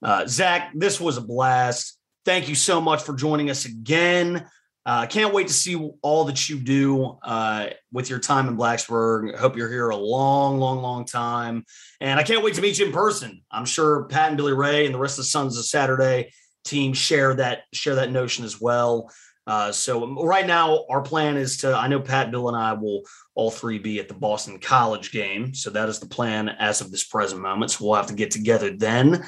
[0.01, 1.97] Uh, Zach, this was a blast.
[2.25, 4.45] Thank you so much for joining us again.
[4.85, 8.57] I uh, can't wait to see all that you do uh, with your time in
[8.57, 9.37] Blacksburg.
[9.37, 11.63] Hope you're here a long, long, long time.
[12.01, 13.43] And I can't wait to meet you in person.
[13.49, 16.33] I'm sure Pat and Billy Ray and the rest of the Sons of Saturday
[16.65, 19.09] team share that share that notion as well.
[19.45, 21.75] Uh, so right now, our plan is to.
[21.75, 23.03] I know Pat, Bill, and I will
[23.35, 25.53] all three be at the Boston College game.
[25.53, 27.71] So that is the plan as of this present moment.
[27.71, 29.25] So we'll have to get together then.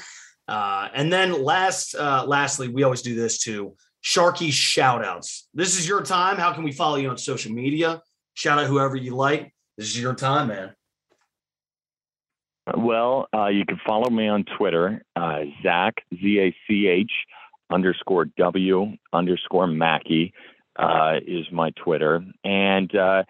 [0.48, 3.74] Uh, and then last, uh, lastly, we always do this too.
[4.02, 5.48] Sharky shout outs.
[5.52, 6.36] This is your time.
[6.36, 8.00] How can we follow you on social media?
[8.34, 9.52] Shout out whoever you like.
[9.76, 10.72] This is your time, man.
[12.76, 17.12] Well, uh, you can follow me on Twitter, uh, Zach, Z A C H
[17.70, 20.32] underscore W underscore Mackey
[20.78, 22.24] uh, is my Twitter.
[22.44, 23.24] And, uh,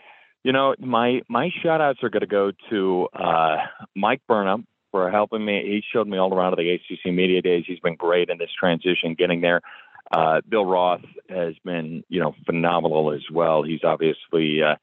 [0.44, 3.56] you know, my, my shout outs are going to go to uh,
[3.94, 5.62] Mike Burnop for helping me.
[5.64, 7.64] He showed me all around at the ACC Media Days.
[7.66, 9.60] He's been great in this transition, getting there.
[10.10, 13.62] Uh, Bill Roth has been, you know, phenomenal as well.
[13.62, 14.76] He's obviously uh,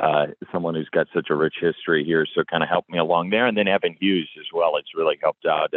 [0.00, 3.30] uh, someone who's got such a rich history here, so kind of helped me along
[3.30, 3.46] there.
[3.46, 4.76] And then Evan Hughes as well.
[4.76, 5.74] It's really helped out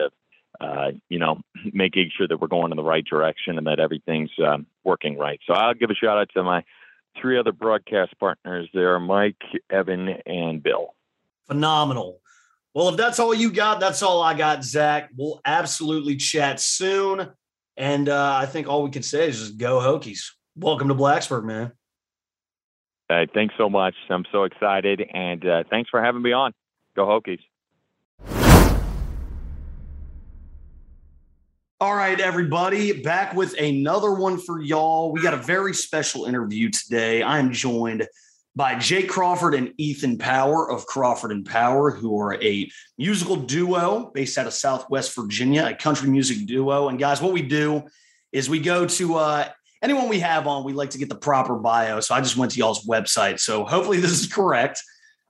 [0.59, 1.41] uh, you know,
[1.73, 5.39] making sure that we're going in the right direction and that everything's um, working right.
[5.47, 6.63] So I'll give a shout out to my
[7.19, 10.95] three other broadcast partners there: Mike, Evan, and Bill.
[11.47, 12.21] Phenomenal.
[12.73, 15.09] Well, if that's all you got, that's all I got, Zach.
[15.15, 17.29] We'll absolutely chat soon.
[17.77, 20.31] And uh, I think all we can say is just go Hokies.
[20.57, 21.71] Welcome to Blacksburg, man.
[23.07, 23.95] Hey, thanks so much.
[24.09, 25.01] I'm so excited.
[25.13, 26.53] And uh, thanks for having me on.
[26.95, 27.39] Go Hokies.
[31.85, 35.11] All right, everybody, back with another one for y'all.
[35.11, 37.21] We got a very special interview today.
[37.21, 38.07] I am joined
[38.55, 42.67] by Jake Crawford and Ethan Power of Crawford and Power, who are a
[42.97, 46.89] musical duo based out of Southwest Virginia, a country music duo.
[46.89, 47.83] And guys, what we do
[48.31, 49.47] is we go to uh,
[49.83, 51.99] anyone we have on, we like to get the proper bio.
[51.99, 53.39] So I just went to y'all's website.
[53.39, 54.81] So hopefully this is correct.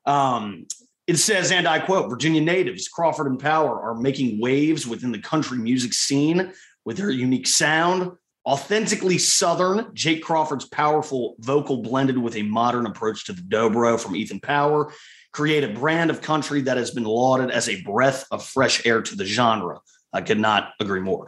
[0.05, 0.67] Um,
[1.07, 5.19] it says, and I quote, Virginia natives, Crawford and Power are making waves within the
[5.19, 6.51] country music scene
[6.83, 8.11] with their unique sound,
[8.47, 14.15] Authentically Southern, Jake Crawford's powerful vocal blended with a modern approach to the dobro from
[14.15, 14.93] Ethan Power
[15.35, 19.01] create a brand of country that has been lauded as a breath of fresh air
[19.01, 19.79] to the genre.
[20.13, 21.25] I could not agree more.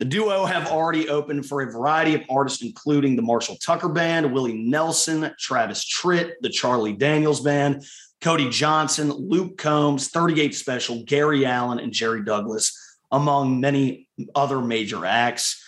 [0.00, 4.32] The duo have already opened for a variety of artists, including the Marshall Tucker Band,
[4.32, 7.84] Willie Nelson, Travis Tritt, the Charlie Daniels Band,
[8.24, 12.74] Cody Johnson, Luke Combs, 38 Special, Gary Allen, and Jerry Douglas,
[13.12, 15.62] among many other major acts.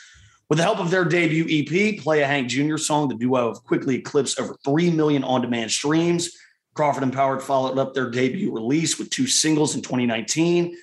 [0.48, 2.78] With the help of their debut EP, Play a Hank Jr.
[2.78, 6.30] song, the duo have quickly eclipsed over 3 million on demand streams.
[6.72, 10.74] Crawford and Power followed up their debut release with two singles in 2019.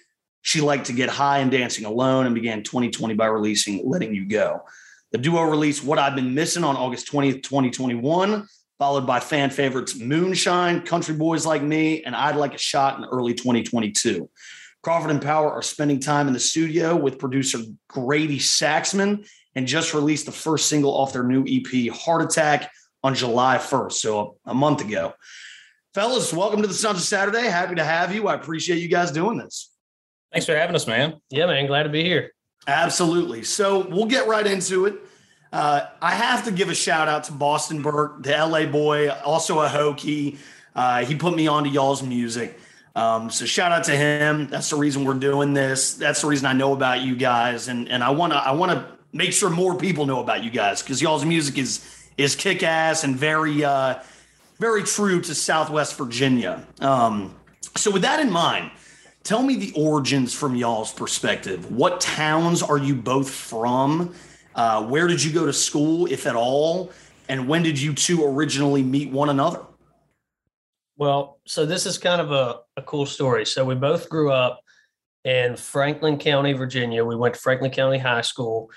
[0.44, 4.28] She liked to get high and dancing alone and began 2020 by releasing Letting You
[4.28, 4.62] Go.
[5.12, 8.48] The duo released What I've Been Missing on August 20th, 2021,
[8.84, 13.06] followed by fan favorites Moonshine, Country Boys Like Me, and I'd Like a Shot in
[13.06, 14.30] early 2022.
[14.82, 19.26] Crawford and Power are spending time in the studio with producer Grady Saxman
[19.56, 22.70] and just released the first single off their new EP, Heart Attack,
[23.06, 25.14] on July 1st, so a month ago.
[25.94, 27.48] Fellas, welcome to the Sons of Saturday.
[27.48, 28.28] Happy to have you.
[28.28, 29.72] I appreciate you guys doing this.
[30.34, 31.22] Thanks for having us, man.
[31.30, 31.68] Yeah, man.
[31.68, 32.34] Glad to be here.
[32.68, 33.44] Absolutely.
[33.44, 34.96] So we'll get right into it.
[35.54, 39.60] Uh, I have to give a shout out to Boston Burke, the LA boy, also
[39.62, 40.38] a Hokie.
[40.76, 42.60] Uh, he put me onto y'all's music.
[42.96, 44.48] Um, so shout out to him.
[44.48, 45.94] That's the reason we're doing this.
[45.94, 48.72] That's the reason I know about you guys, and and I want to I want
[48.72, 52.64] to make sure more people know about you guys because y'all's music is is kick
[52.64, 54.00] ass and very uh,
[54.60, 56.66] very true to Southwest Virginia.
[56.80, 57.36] Um,
[57.76, 58.72] so with that in mind,
[59.24, 61.72] tell me the origins from y'all's perspective.
[61.72, 64.16] What towns are you both from?
[64.56, 66.92] Uh, where did you go to school, if at all?
[67.30, 69.62] And when did you two originally meet one another?
[70.98, 73.46] Well, so this is kind of a, a cool story.
[73.46, 74.60] So we both grew up
[75.24, 77.04] in Franklin County, Virginia.
[77.04, 78.70] We went to Franklin County High School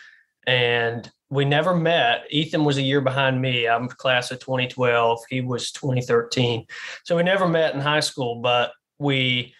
[0.46, 2.24] and we never met.
[2.30, 3.68] Ethan was a year behind me.
[3.68, 5.20] I'm class of 2012.
[5.28, 6.64] He was 2013.
[7.04, 9.54] So we never met in high school, but we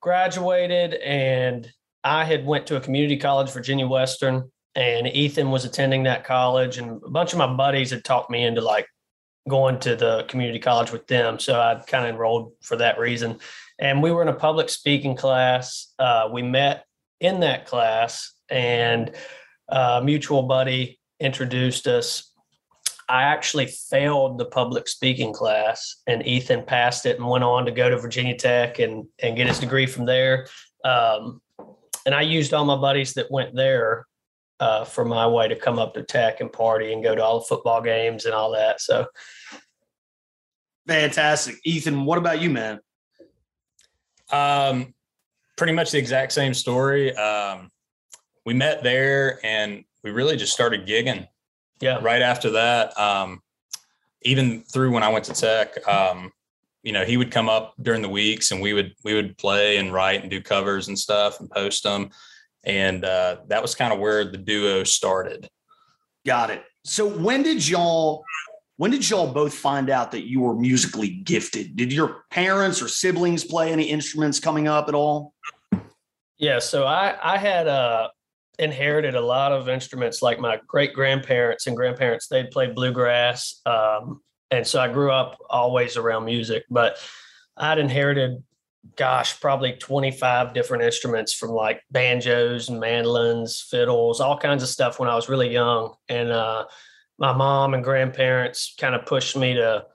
[0.00, 1.68] graduated and
[2.04, 6.76] I had went to a community college, Virginia Western, and Ethan was attending that college,
[6.76, 8.86] and a bunch of my buddies had talked me into like
[9.48, 11.38] going to the community college with them.
[11.38, 13.38] So I kind of enrolled for that reason.
[13.78, 15.92] And we were in a public speaking class.
[15.98, 16.84] Uh, we met
[17.20, 19.12] in that class, and
[19.68, 22.32] a mutual buddy introduced us.
[23.08, 27.72] I actually failed the public speaking class, and Ethan passed it and went on to
[27.72, 30.48] go to Virginia Tech and and get his degree from there.
[30.84, 31.40] Um,
[32.04, 34.06] and I used all my buddies that went there
[34.60, 37.40] uh, for my way to come up to Tech and party and go to all
[37.40, 38.80] the football games and all that.
[38.80, 39.06] So
[40.86, 42.04] fantastic, Ethan.
[42.04, 42.80] What about you, man?
[44.30, 44.94] Um,
[45.56, 47.14] pretty much the exact same story.
[47.16, 47.70] Um,
[48.44, 51.28] we met there and we really just started gigging.
[51.80, 51.98] Yeah.
[52.00, 53.42] Right after that, um,
[54.22, 56.32] even through when I went to Tech, um,
[56.82, 59.76] you know, he would come up during the weeks and we would we would play
[59.76, 62.10] and write and do covers and stuff and post them,
[62.66, 65.48] and uh, that was kind of where the duo started.
[66.26, 66.62] Got it.
[66.84, 68.24] So when did y'all
[68.76, 71.76] when did y'all both find out that you were musically gifted?
[71.76, 75.32] Did your parents or siblings play any instruments coming up at all?
[76.36, 78.08] Yeah, so I I had uh
[78.58, 84.22] inherited a lot of instruments like my great grandparents and grandparents they'd played bluegrass um,
[84.50, 86.98] and so I grew up always around music, but
[87.56, 88.42] I'd inherited,
[88.96, 94.98] gosh, probably 25 different instruments from like banjos and mandolins, fiddles, all kinds of stuff
[94.98, 95.94] when I was really young.
[96.08, 96.66] And uh,
[97.18, 99.86] my mom and grandparents kind of pushed me to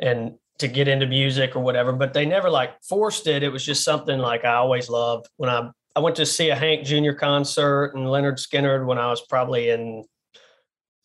[0.00, 3.42] and to get into music or whatever, but they never like forced it.
[3.42, 5.28] It was just something like I always loved.
[5.36, 7.12] When I I went to see a Hank Jr.
[7.12, 10.04] concert and Lynyrd Skynyrd when I was probably in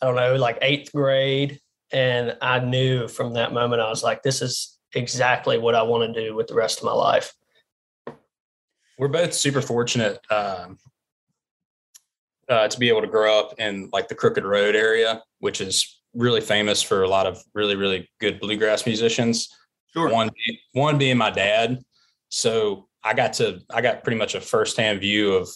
[0.02, 1.60] I don't know, like eighth grade
[1.92, 6.14] and I knew from that moment, I was like, this is exactly what I want
[6.14, 7.34] to do with the rest of my life.
[8.98, 10.78] We're both super fortunate um,
[12.48, 16.00] uh, to be able to grow up in like the Crooked Road area, which is
[16.14, 19.50] really famous for a lot of really, really good bluegrass musicians.
[19.94, 20.10] Sure.
[20.10, 20.30] One,
[20.72, 21.84] one being my dad.
[22.30, 25.50] So I got to, I got pretty much a firsthand view of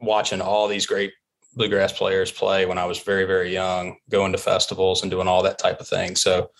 [0.00, 1.12] watching all these great
[1.54, 5.42] bluegrass players play when I was very, very young, going to festivals and doing all
[5.44, 6.16] that type of thing.
[6.16, 6.50] So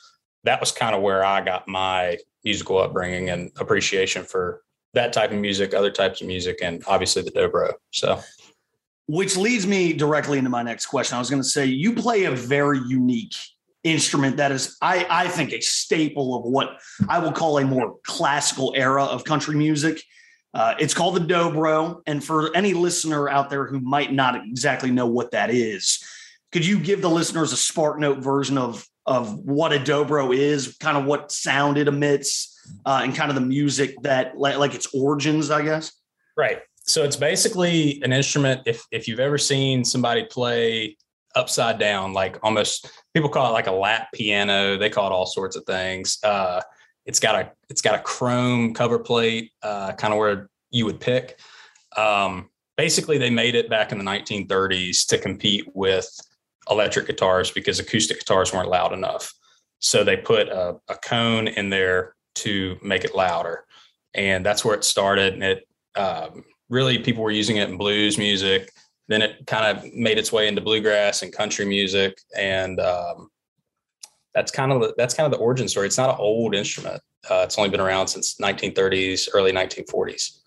[0.44, 4.62] that was kind of where I got my musical upbringing and appreciation for
[4.94, 7.72] that type of music, other types of music, and obviously the dobro.
[7.92, 8.20] So,
[9.06, 11.16] which leads me directly into my next question.
[11.16, 13.34] I was going to say you play a very unique
[13.84, 17.96] instrument that is, I, I think, a staple of what I will call a more
[18.04, 20.02] classical era of country music.
[20.54, 22.00] Uh, it's called the dobro.
[22.06, 26.02] And for any listener out there who might not exactly know what that is,
[26.52, 30.76] could you give the listeners a Spark Note version of of what a dobro is,
[30.78, 34.74] kind of what sound it emits, uh, and kind of the music that like, like
[34.74, 35.92] its origins, I guess?
[36.36, 36.60] Right.
[36.84, 38.62] So it's basically an instrument.
[38.66, 40.96] If if you've ever seen somebody play
[41.34, 44.76] upside down, like almost people call it like a lap piano.
[44.76, 46.18] They call it all sorts of things.
[46.22, 46.60] Uh,
[47.06, 51.00] it's got a it's got a chrome cover plate, uh, kind of where you would
[51.00, 51.38] pick.
[51.96, 56.08] Um, basically, they made it back in the 1930s to compete with
[56.70, 59.32] electric guitars because acoustic guitars weren't loud enough.
[59.78, 63.64] So they put a, a cone in there to make it louder,
[64.14, 65.34] and that's where it started.
[65.34, 68.70] And it um, really people were using it in blues music.
[69.08, 73.28] Then it kind of made its way into bluegrass and country music, and um,
[74.34, 75.86] that's kind of that's kind of the origin story.
[75.86, 77.02] It's not an old instrument.
[77.28, 80.38] Uh, it's only been around since 1930s, early 1940s.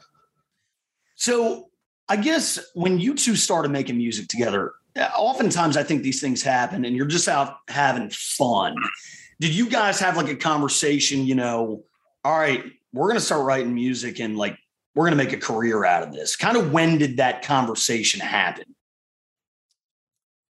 [1.15, 1.69] So
[2.09, 6.85] I guess when you two started making music together, oftentimes I think these things happen
[6.85, 8.75] and you're just out having fun.
[9.39, 11.83] Did you guys have like a conversation, you know,
[12.23, 14.57] all right, we're going to start writing music and like
[14.95, 16.35] we're going to make a career out of this?
[16.35, 18.75] Kind of when did that conversation happen?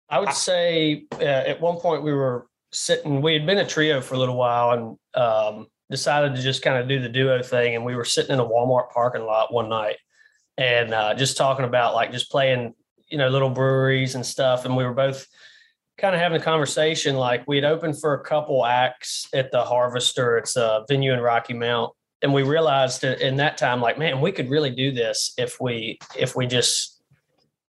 [0.10, 4.02] I would say uh, at one point we were sitting, we had been a trio
[4.02, 7.76] for a little while and um, decided to just kind of do the duo thing.
[7.76, 9.98] And we were sitting in a Walmart parking lot one night
[10.58, 12.74] and uh, just talking about like just playing,
[13.12, 14.66] you know, little breweries and stuff.
[14.66, 15.28] And we were both
[15.98, 17.16] kind of having a conversation.
[17.16, 20.38] Like we had opened for a couple acts at the Harvester.
[20.38, 24.32] It's a venue in Rocky Mount, and we realized in that time, like, man, we
[24.32, 27.02] could really do this if we if we just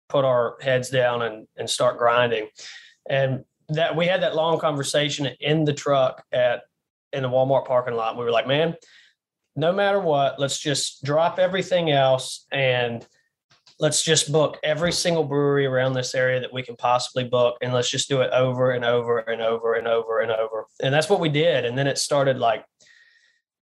[0.08, 2.48] put our heads down and and start grinding.
[3.08, 6.62] And that we had that long conversation in the truck at
[7.12, 8.16] in the Walmart parking lot.
[8.16, 8.74] We were like, man,
[9.56, 13.06] no matter what, let's just drop everything else and
[13.82, 17.74] let's just book every single brewery around this area that we can possibly book and
[17.74, 21.10] let's just do it over and over and over and over and over and that's
[21.10, 22.64] what we did and then it started like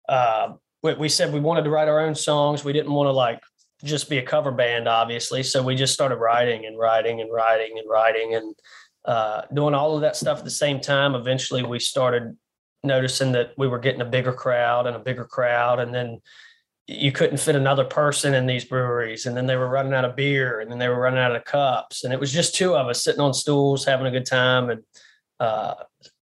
[0.09, 0.53] uh,
[0.85, 3.41] we, we said we wanted to write our own songs we didn't want to like
[3.85, 5.43] just be a cover band, obviously.
[5.43, 8.55] So we just started writing and writing and writing and writing and
[9.05, 11.15] uh, doing all of that stuff at the same time.
[11.15, 12.37] Eventually, we started
[12.85, 16.21] noticing that we were getting a bigger crowd and a bigger crowd, and then
[16.91, 20.17] you couldn't fit another person in these breweries, and then they were running out of
[20.17, 22.89] beer, and then they were running out of cups, and it was just two of
[22.89, 24.83] us sitting on stools having a good time, and
[25.39, 25.75] uh,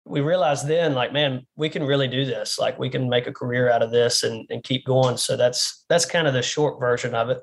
[0.05, 3.33] we realized then like man we can really do this like we can make a
[3.33, 6.81] career out of this and, and keep going so that's that's kind of the short
[6.81, 7.41] version of it.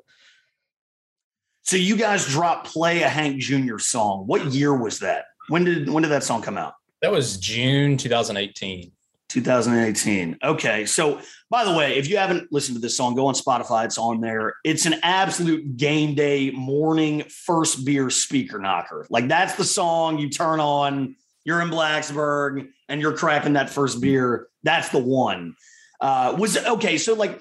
[1.61, 4.25] So you guys dropped play a hank jr song.
[4.27, 5.25] What year was that?
[5.49, 6.73] When did when did that song come out?
[7.01, 8.91] That was june 2018
[9.29, 11.19] 2018 okay so
[11.49, 14.21] by the way if you haven't listened to this song go on spotify it's on
[14.21, 20.19] there it's an absolute game day morning first beer speaker knocker like that's the song
[20.19, 21.15] you turn on
[21.45, 25.55] you're in Blacksburg and you're cracking that first beer, that's the one.
[26.01, 26.97] Uh, was okay.
[26.97, 27.39] So like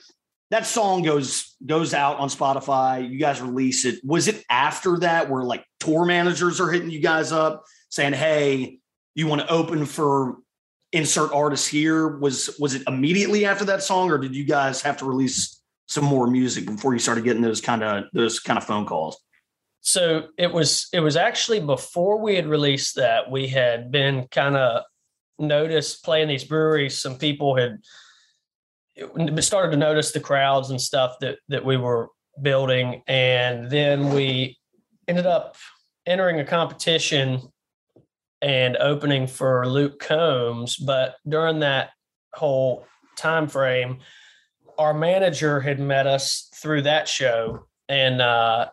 [0.50, 3.10] that song goes goes out on Spotify.
[3.10, 3.98] You guys release it.
[4.04, 8.78] Was it after that where like tour managers are hitting you guys up saying, "Hey,
[9.14, 10.36] you want to open for
[10.94, 12.16] insert artists here"?
[12.18, 16.04] Was was it immediately after that song, or did you guys have to release some
[16.04, 19.18] more music before you started getting those kind of those kind of phone calls?
[19.80, 24.56] So it was it was actually before we had released that we had been kind
[24.56, 24.84] of
[25.38, 26.96] noticed playing these breweries.
[26.96, 27.80] Some people had
[29.44, 32.08] started to notice the crowds and stuff that that we were
[32.40, 34.56] building, and then we
[35.06, 35.56] ended up
[36.06, 37.40] entering a competition
[38.44, 40.76] and opening for Luke Combs.
[40.76, 41.90] But during that
[42.34, 42.84] whole
[43.16, 44.00] time frame,
[44.78, 48.68] our manager had met us through that show, and uh,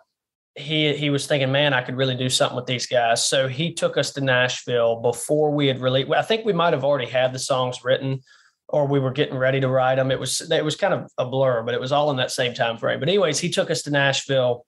[0.55, 3.25] he he was thinking, man, I could really do something with these guys.
[3.25, 6.05] So he took us to Nashville before we had really.
[6.13, 8.19] I think we might have already had the songs written,
[8.67, 10.11] or we were getting ready to write them.
[10.11, 12.53] It was it was kind of a blur, but it was all in that same
[12.53, 12.99] time frame.
[12.99, 14.65] But anyways, he took us to Nashville,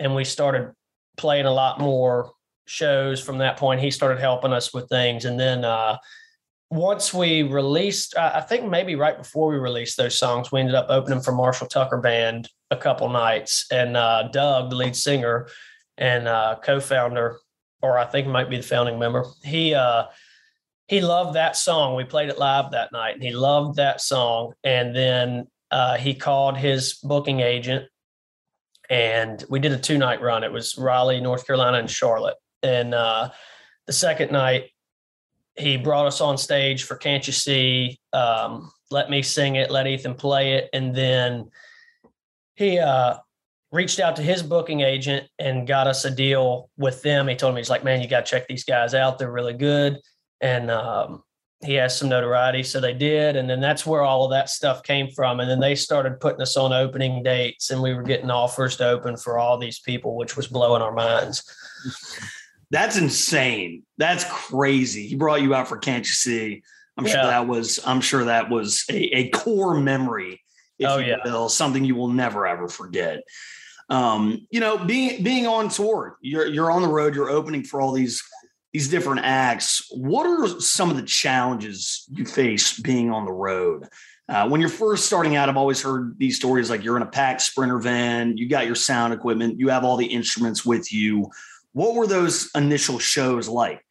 [0.00, 0.72] and we started
[1.16, 2.32] playing a lot more
[2.70, 3.80] shows from that point.
[3.80, 5.96] He started helping us with things, and then uh,
[6.70, 10.86] once we released, I think maybe right before we released those songs, we ended up
[10.88, 13.66] opening for Marshall Tucker Band a couple nights.
[13.72, 15.48] And uh, Doug, the lead singer
[15.98, 17.38] and uh, co-founder,
[17.82, 20.04] or I think might be the founding member, he uh,
[20.86, 21.96] he loved that song.
[21.96, 24.52] We played it live that night, and he loved that song.
[24.62, 27.86] And then uh, he called his booking agent,
[28.88, 30.44] and we did a two-night run.
[30.44, 32.36] It was Raleigh, North Carolina, and Charlotte.
[32.62, 33.30] And uh,
[33.86, 34.70] the second night,
[35.56, 38.00] he brought us on stage for Can't You See?
[38.12, 40.68] Um, let me sing it, let Ethan play it.
[40.72, 41.50] And then
[42.54, 43.16] he uh,
[43.72, 47.28] reached out to his booking agent and got us a deal with them.
[47.28, 49.18] He told me, he's like, man, you got to check these guys out.
[49.18, 50.00] They're really good.
[50.40, 51.22] And um,
[51.64, 52.62] he has some notoriety.
[52.62, 53.36] So they did.
[53.36, 55.40] And then that's where all of that stuff came from.
[55.40, 58.88] And then they started putting us on opening dates and we were getting offers to
[58.88, 61.44] open for all these people, which was blowing our minds.
[62.70, 63.82] That's insane.
[63.98, 65.06] That's crazy.
[65.06, 66.62] He brought you out for Can't You See?
[66.96, 67.12] I'm yeah.
[67.12, 67.80] sure that was.
[67.84, 70.42] I'm sure that was a, a core memory,
[70.78, 71.16] if oh, you yeah.
[71.24, 73.22] will, something you will never ever forget.
[73.88, 77.80] Um, you know, being being on tour, you're you're on the road, you're opening for
[77.80, 78.22] all these
[78.72, 79.86] these different acts.
[79.90, 83.88] What are some of the challenges you face being on the road?
[84.28, 87.06] Uh, when you're first starting out, I've always heard these stories like you're in a
[87.06, 91.28] packed sprinter van, you got your sound equipment, you have all the instruments with you.
[91.72, 93.84] What were those initial shows like?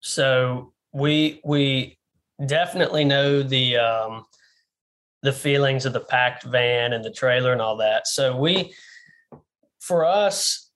[0.00, 1.98] So we we
[2.44, 4.26] definitely know the um,
[5.22, 8.06] the feelings of the packed van and the trailer and all that.
[8.06, 8.74] So we,
[9.80, 10.70] for us,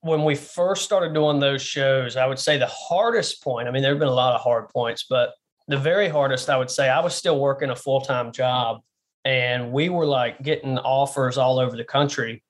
[0.00, 3.68] when we first started doing those shows, I would say the hardest point.
[3.68, 5.34] I mean, there have been a lot of hard points, but
[5.66, 8.82] the very hardest, I would say, I was still working a full time job,
[9.24, 12.43] and we were like getting offers all over the country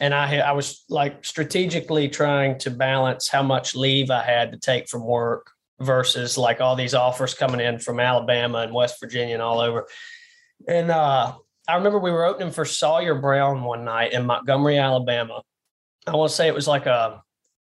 [0.00, 4.58] and I I was like strategically trying to balance how much leave I had to
[4.58, 9.34] take from work versus like all these offers coming in from Alabama and West Virginia
[9.34, 9.86] and all over.
[10.66, 11.34] And uh,
[11.68, 15.42] I remember we were opening for Sawyer Brown one night in Montgomery, Alabama.
[16.06, 17.22] I want to say it was like a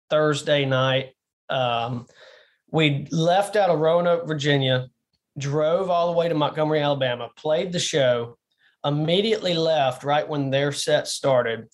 [0.09, 1.13] Thursday night.
[1.49, 2.05] Um,
[2.71, 4.89] we left out of Roanoke, Virginia,
[5.37, 8.37] drove all the way to Montgomery, Alabama, played the show,
[8.85, 11.67] immediately left right when their set started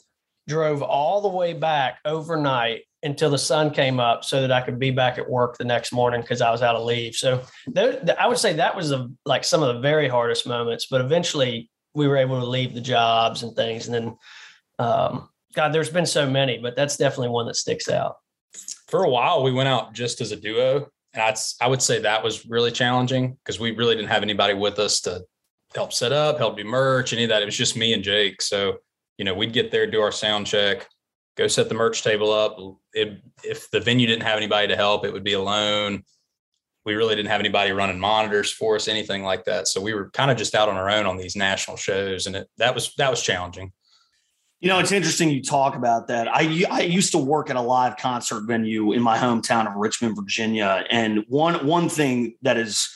[0.49, 4.77] drove all the way back overnight until the sun came up so that I could
[4.77, 7.15] be back at work the next morning because I was out of leave.
[7.15, 7.41] So
[7.77, 8.93] I would say that was
[9.25, 12.81] like some of the very hardest moments, but eventually we were able to leave the
[12.81, 13.87] jobs and things.
[13.87, 14.17] And then,
[14.79, 18.17] um, God, there's been so many, but that's definitely one that sticks out.
[18.87, 20.77] For a while, we went out just as a duo.
[21.13, 24.53] And that's, I would say that was really challenging because we really didn't have anybody
[24.53, 25.23] with us to
[25.73, 27.41] help set up, help do merch, any of that.
[27.41, 28.41] It was just me and Jake.
[28.41, 28.77] So
[29.19, 30.87] you know, we'd get there, do our sound check,
[31.35, 32.57] go set the merch table up.
[32.93, 36.03] It, if the venue didn't have anybody to help, it would be alone.
[36.85, 39.67] We really didn't have anybody running monitors for us, anything like that.
[39.67, 42.35] So we were kind of just out on our own on these national shows, and
[42.37, 43.73] it, that was that was challenging.
[44.61, 46.29] You know, it's interesting you talk about that.
[46.29, 50.15] I I used to work at a live concert venue in my hometown of Richmond,
[50.15, 52.87] Virginia, and one one thing that is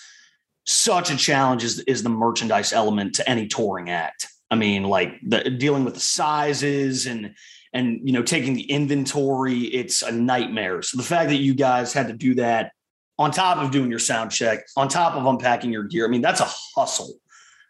[0.66, 4.30] such a challenge is is the merchandise element to any touring act.
[4.54, 7.34] I mean, like the dealing with the sizes and
[7.74, 10.84] and you know taking the inventory, it's a nightmare.
[10.84, 12.72] So the fact that you guys had to do that
[13.18, 16.22] on top of doing your sound check, on top of unpacking your gear, I mean,
[16.22, 17.16] that's a hustle.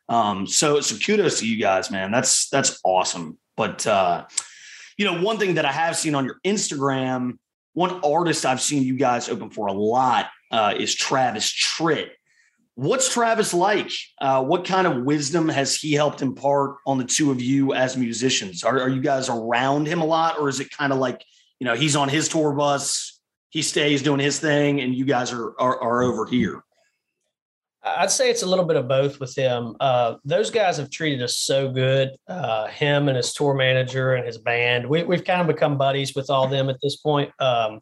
[0.09, 2.11] Um, so so kudos to you guys, man.
[2.11, 3.39] That's that's awesome.
[3.55, 4.25] But uh,
[4.97, 7.37] you know, one thing that I have seen on your Instagram,
[7.75, 12.09] one artist I've seen you guys open for a lot uh, is Travis Tritt.
[12.75, 13.91] What's Travis like?
[14.19, 17.95] Uh, what kind of wisdom has he helped impart on the two of you as
[17.95, 18.63] musicians?
[18.63, 21.23] Are, are you guys around him a lot, or is it kind of like
[21.59, 23.19] you know he's on his tour bus,
[23.49, 26.63] he stays doing his thing, and you guys are are, are over here?
[27.85, 29.75] I'd say it's a little bit of both with him.
[29.79, 32.11] Uh, those guys have treated us so good.
[32.27, 34.87] Uh, him and his tour manager and his band.
[34.87, 37.31] We, have kind of become buddies with all them at this point.
[37.39, 37.81] Um,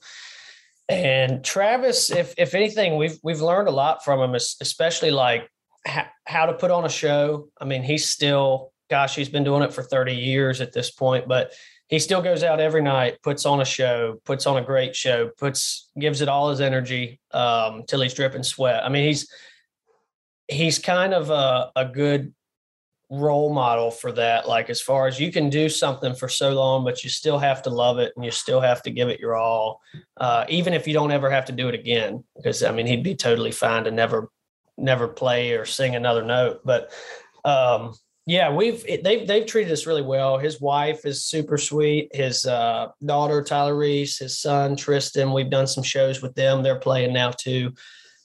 [0.92, 5.50] and Travis, if if anything, we've we've learned a lot from him, especially like
[5.88, 7.48] ha- how to put on a show.
[7.60, 11.28] I mean, he's still, gosh, he's been doing it for thirty years at this point,
[11.30, 11.54] but
[11.88, 15.30] he still goes out every night, puts on a show, puts on a great show,
[15.38, 18.84] puts gives it all his energy um, till he's dripping sweat.
[18.84, 19.32] I mean, he's
[20.50, 22.34] he's kind of a, a good
[23.12, 24.48] role model for that.
[24.48, 27.62] Like as far as you can do something for so long, but you still have
[27.64, 29.82] to love it and you still have to give it your all,
[30.18, 32.24] uh, even if you don't ever have to do it again.
[32.38, 34.30] Because I mean, he'd be totally fine to never,
[34.78, 36.62] never play or sing another note.
[36.64, 36.92] But
[37.44, 37.94] um,
[38.26, 40.38] yeah, we've they've they've treated us really well.
[40.38, 42.16] His wife is super sweet.
[42.16, 45.34] His uh, daughter Tyler Reese, his son Tristan.
[45.34, 46.64] We've done some shows with them.
[46.64, 47.74] They're playing now too.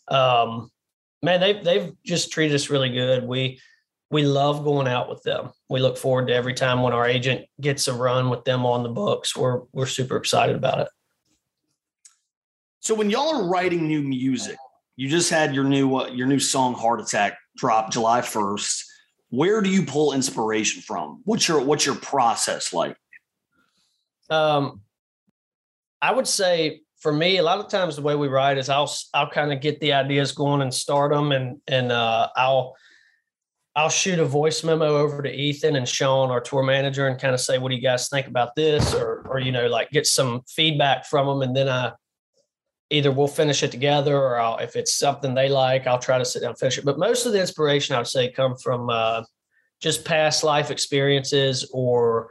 [0.07, 0.70] Um,
[1.22, 3.24] man, they've they've just treated us really good.
[3.24, 3.59] We
[4.11, 5.51] we love going out with them.
[5.69, 8.83] We look forward to every time when our agent gets a run with them on
[8.83, 9.37] the books.
[9.37, 10.89] We're we're super excited about it.
[12.81, 14.57] So when y'all are writing new music,
[14.95, 18.85] you just had your new uh, your new song "Heart Attack" drop July first.
[19.31, 21.21] Where do you pull inspiration from?
[21.25, 22.97] What's your what's your process like?
[24.31, 24.83] Um,
[26.01, 28.93] I would say for me, a lot of times the way we write is I'll
[29.13, 32.77] I'll kind of get the ideas going and start them, and and uh, I'll
[33.77, 37.35] I'll shoot a voice memo over to Ethan and Sean, our tour manager, and kind
[37.35, 40.07] of say, "What do you guys think about this?" or or you know, like get
[40.07, 41.93] some feedback from them, and then I
[42.89, 46.24] either we'll finish it together, or I'll, if it's something they like, I'll try to
[46.24, 46.85] sit down and finish it.
[46.85, 49.24] But most of the inspiration I would say come from uh,
[49.81, 52.31] just past life experiences or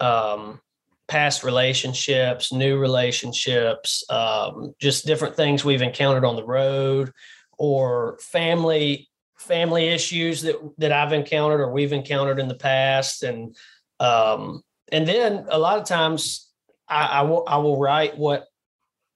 [0.00, 0.60] um,
[1.08, 7.12] past relationships, new relationships, um, just different things we've encountered on the road,
[7.58, 9.07] or family
[9.48, 13.56] family issues that that I've encountered or we've encountered in the past, and
[13.98, 16.50] um, and then a lot of times
[16.88, 18.44] I, I will I will write what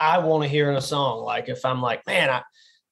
[0.01, 1.25] I want to hear in a song.
[1.25, 2.43] Like if I'm like, man, I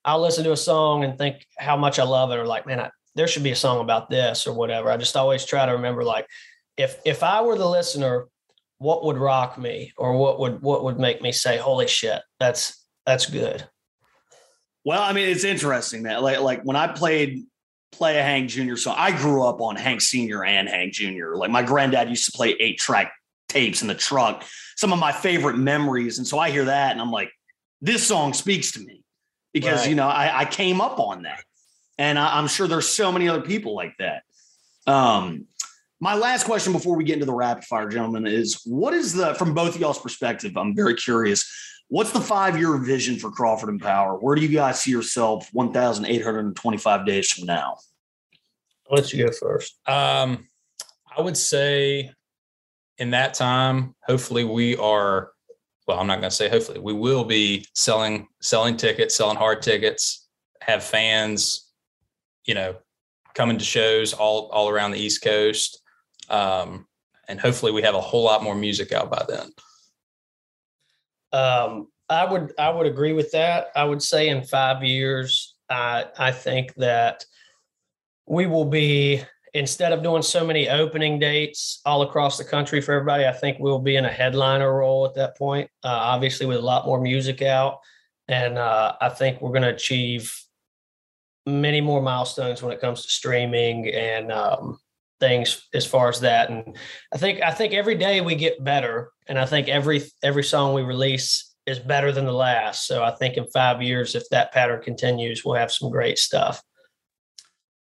[0.04, 2.80] I'll listen to a song and think how much I love it, or like, man,
[2.80, 4.90] I, there should be a song about this or whatever.
[4.90, 6.26] I just always try to remember like
[6.76, 8.28] if if I were the listener,
[8.80, 12.86] what would rock me or what would what would make me say holy shit that's
[13.06, 13.68] that's good
[14.84, 17.44] well i mean it's interesting that like like when i played
[17.92, 21.50] play a hank jr song i grew up on hank senior and hank jr like
[21.50, 23.12] my granddad used to play eight track
[23.48, 24.44] tapes in the truck
[24.76, 26.16] some of my favorite memories.
[26.16, 27.30] And so i hear that and i'm like
[27.82, 29.02] this song speaks to me
[29.52, 29.90] because right.
[29.90, 31.42] you know I, I, came up on that.
[31.98, 34.22] And I, i'm sure there's so many other people like that.
[34.86, 35.46] Um
[36.02, 39.34] my last question before we get into the rapid fire, gentlemen, is what is the,
[39.34, 43.68] from both of y'all's perspective, I'm very curious, what's the five year vision for Crawford
[43.68, 44.16] and Power?
[44.16, 47.76] Where do you guys see yourself 1,825 days from now?
[48.88, 49.78] I'll let you go first.
[49.86, 50.48] Um,
[51.14, 52.10] I would say
[52.98, 55.32] in that time, hopefully we are,
[55.86, 59.62] well, I'm not going to say hopefully, we will be selling, selling tickets, selling hard
[59.62, 60.28] tickets,
[60.62, 61.70] have fans,
[62.44, 62.76] you know,
[63.34, 65.80] coming to shows all, all around the East Coast
[66.30, 66.86] um,
[67.28, 69.50] and hopefully we have a whole lot more music out by then.
[71.32, 73.68] Um, I would I would agree with that.
[73.76, 77.24] I would say in five years, I I think that
[78.26, 79.22] we will be
[79.54, 83.26] instead of doing so many opening dates all across the country for everybody.
[83.26, 85.70] I think we'll be in a headliner role at that point.
[85.82, 87.78] Uh, obviously, with a lot more music out,
[88.28, 90.34] and uh, I think we're going to achieve
[91.46, 94.78] many more milestones when it comes to streaming and um,
[95.20, 96.50] things as far as that.
[96.50, 96.76] And
[97.12, 100.74] I think I think every day we get better, and I think every every song
[100.74, 102.86] we release is better than the last.
[102.86, 106.62] So I think in five years, if that pattern continues, we'll have some great stuff.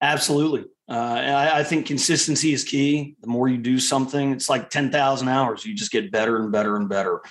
[0.01, 0.65] Absolutely.
[0.89, 3.17] Uh, I, I, think consistency is key.
[3.21, 5.65] The more you do something, it's like 10,000 hours.
[5.65, 7.23] You just get better and better and better.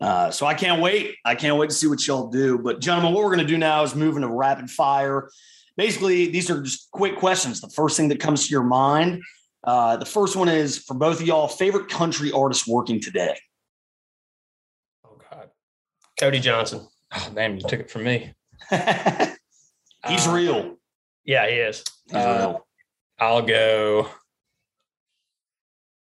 [0.00, 1.16] Uh, so I can't wait.
[1.24, 2.56] I can't wait to see what y'all do.
[2.58, 5.28] But, gentlemen, what we're going to do now is move into rapid fire.
[5.76, 7.60] Basically, these are just quick questions.
[7.60, 9.22] The first thing that comes to your mind.
[9.62, 13.38] Uh, the first one is for both of y'all, favorite country artist working today?
[15.04, 15.50] Oh, God.
[16.18, 16.86] Cody Johnson.
[17.14, 18.32] Oh, damn, you took it from me.
[18.70, 20.76] He's uh, real.
[21.24, 21.84] Yeah, he is.
[22.06, 22.58] He's Uh,
[23.18, 24.08] I'll go.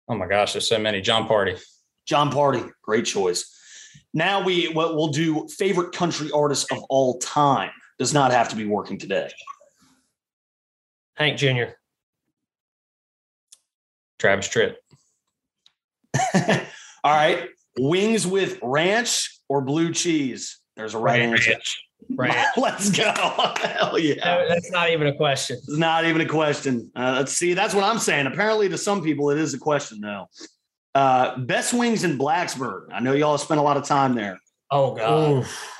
[0.07, 1.01] Oh my gosh, there's so many.
[1.01, 1.59] Jon Pardi.
[2.05, 3.53] Jon Pardi, great choice.
[4.13, 7.71] Now we what we'll do favorite country artist of all time.
[7.97, 9.29] Does not have to be working today.
[11.15, 11.73] Hank Jr.
[14.19, 14.75] Travis Tritt.
[17.03, 17.49] all right.
[17.79, 20.59] Wings with ranch or blue cheese?
[20.75, 21.47] There's a right ranch.
[21.47, 21.61] answer.
[22.15, 22.45] Right.
[22.57, 23.11] let's go.
[23.11, 24.45] Hell yeah.
[24.47, 25.57] that's not even a question.
[25.57, 26.91] It's not even a question.
[26.95, 27.53] Uh, let's see.
[27.53, 28.27] That's what I'm saying.
[28.27, 30.27] Apparently, to some people, it is a question now.
[30.95, 32.87] Uh, best wings in Blacksburg.
[32.91, 34.39] I know y'all spent a lot of time there.
[34.71, 35.31] Oh God.
[35.31, 35.73] Oof.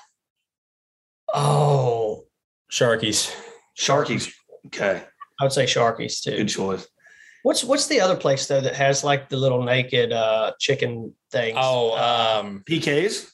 [1.34, 2.26] Oh,
[2.70, 3.36] Sharkey's.
[3.76, 4.34] Sharkey's.
[4.68, 5.04] Okay.
[5.40, 6.38] I would say Sharkey's, too.
[6.38, 6.88] Good choice.
[7.48, 11.58] What's what's the other place though that has like the little naked uh chicken things?
[11.58, 13.32] Oh, um, PKs.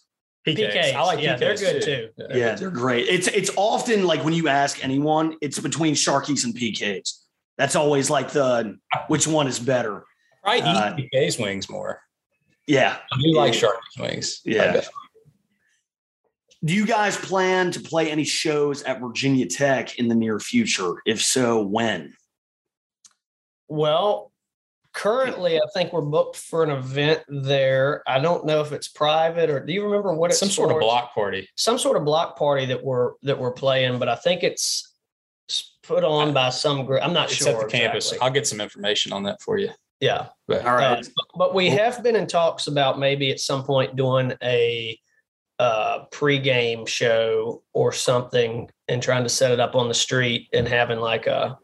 [0.48, 0.72] PKs.
[0.72, 0.94] PKs.
[0.94, 2.10] I like yeah, PKs they're good too.
[2.20, 2.26] too.
[2.30, 3.08] Yeah, they're great.
[3.08, 7.22] It's it's often like when you ask anyone, it's between Sharkey's and PKs.
[7.58, 10.06] That's always like the which one is better.
[10.44, 12.00] I eat uh, PK's wings more.
[12.68, 14.42] Yeah, I do like Sharkey's wings.
[14.46, 14.82] Yeah.
[16.64, 21.02] Do you guys plan to play any shows at Virginia Tech in the near future?
[21.08, 22.14] If so, when?
[23.68, 24.32] Well,
[24.94, 28.04] currently, I think we're booked for an event there.
[28.08, 30.80] I don't know if it's private or do you remember what it's some sort of
[30.80, 31.50] block party?
[31.56, 34.94] Some sort of block party that we're that we're playing, but I think it's
[35.84, 37.04] put on by some group.
[37.04, 37.50] I'm not it's sure.
[37.50, 37.80] At the exactly.
[37.80, 39.70] campus, I'll get some information on that for you.
[40.00, 40.28] Yeah.
[40.48, 41.00] But, all right.
[41.00, 45.00] Uh, but we have been in talks about maybe at some point doing a
[45.60, 50.68] uh, pre-game show or something and trying to set it up on the street and
[50.68, 51.58] having like a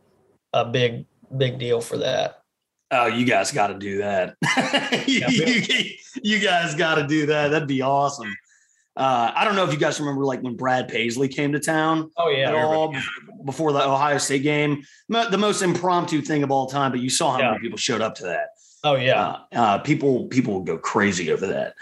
[0.53, 1.05] a big
[1.37, 2.41] big deal for that.
[2.91, 4.35] Oh, you guys got to do that.
[5.07, 7.49] you, you, you, guys got to do that.
[7.49, 8.35] That'd be awesome.
[8.95, 12.11] Uh, I don't know if you guys remember, like when Brad Paisley came to town.
[12.17, 12.93] Oh yeah, all
[13.45, 16.91] before the Ohio State game, the most impromptu thing of all time.
[16.91, 17.51] But you saw how yeah.
[17.51, 18.49] many people showed up to that.
[18.83, 21.75] Oh yeah, uh, uh, people people would go crazy over that.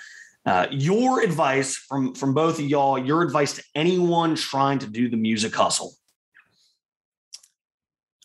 [0.46, 5.10] Uh, your advice from from both of y'all, your advice to anyone trying to do
[5.10, 5.97] the music hustle.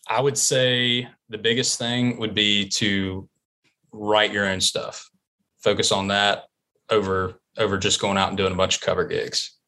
[0.09, 3.29] I would say the biggest thing would be to
[3.93, 5.09] write your own stuff.
[5.63, 6.45] Focus on that
[6.91, 9.59] over over just going out and doing a bunch of cover gigs.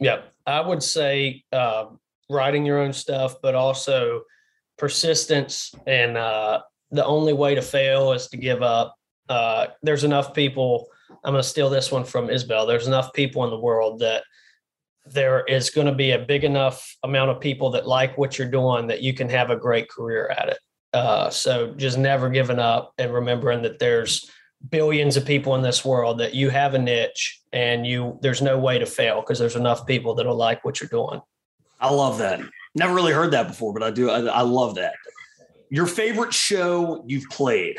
[0.00, 1.86] Yep, I would say uh,
[2.28, 4.22] writing your own stuff, but also
[4.76, 5.74] persistence.
[5.86, 8.94] And uh, the only way to fail is to give up.
[9.28, 10.88] Uh, there's enough people.
[11.24, 12.66] I'm going to steal this one from Isabel.
[12.66, 14.24] There's enough people in the world that
[15.12, 18.50] there is going to be a big enough amount of people that like what you're
[18.50, 20.58] doing that you can have a great career at it.
[20.92, 24.30] Uh, so just never giving up and remembering that there's
[24.70, 28.58] billions of people in this world that you have a niche and you there's no
[28.58, 31.20] way to fail because there's enough people that'll like what you're doing.
[31.80, 32.40] I love that.
[32.74, 34.10] Never really heard that before, but I do.
[34.10, 34.94] I, I love that.
[35.70, 37.78] Your favorite show you've played?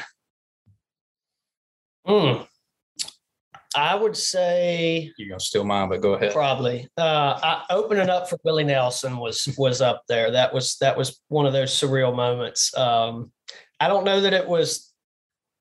[2.07, 2.47] Mm.
[3.75, 6.33] I would say you're gonna steal mine, but go ahead.
[6.33, 6.87] Probably.
[6.97, 10.31] Uh, I, opening up for Willie Nelson was was up there.
[10.31, 12.75] That was that was one of those surreal moments.
[12.75, 13.31] Um,
[13.79, 14.91] I don't know that it was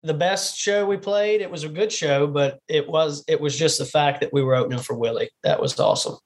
[0.02, 1.42] the best show we played.
[1.42, 4.42] It was a good show, but it was it was just the fact that we
[4.42, 5.30] were opening for Willie.
[5.42, 6.16] That was awesome.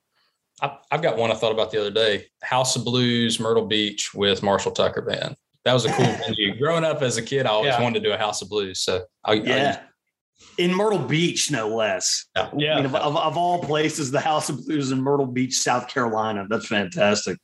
[0.61, 4.15] I, have got one I thought about the other day: House of Blues, Myrtle Beach
[4.15, 5.35] with Marshall Tucker Band.
[5.65, 6.57] That was a cool venue.
[6.59, 7.83] Growing up as a kid, I always yeah.
[7.83, 8.81] wanted to do a House of Blues.
[8.81, 9.81] So I, yeah.
[9.81, 9.92] I
[10.59, 12.27] in Myrtle Beach, no less.
[12.37, 12.51] Yeah.
[12.57, 12.73] yeah.
[12.73, 15.89] I mean, of, of, of, all places, the House of Blues in Myrtle Beach, South
[15.89, 16.47] Carolina.
[16.49, 17.39] That's fantastic.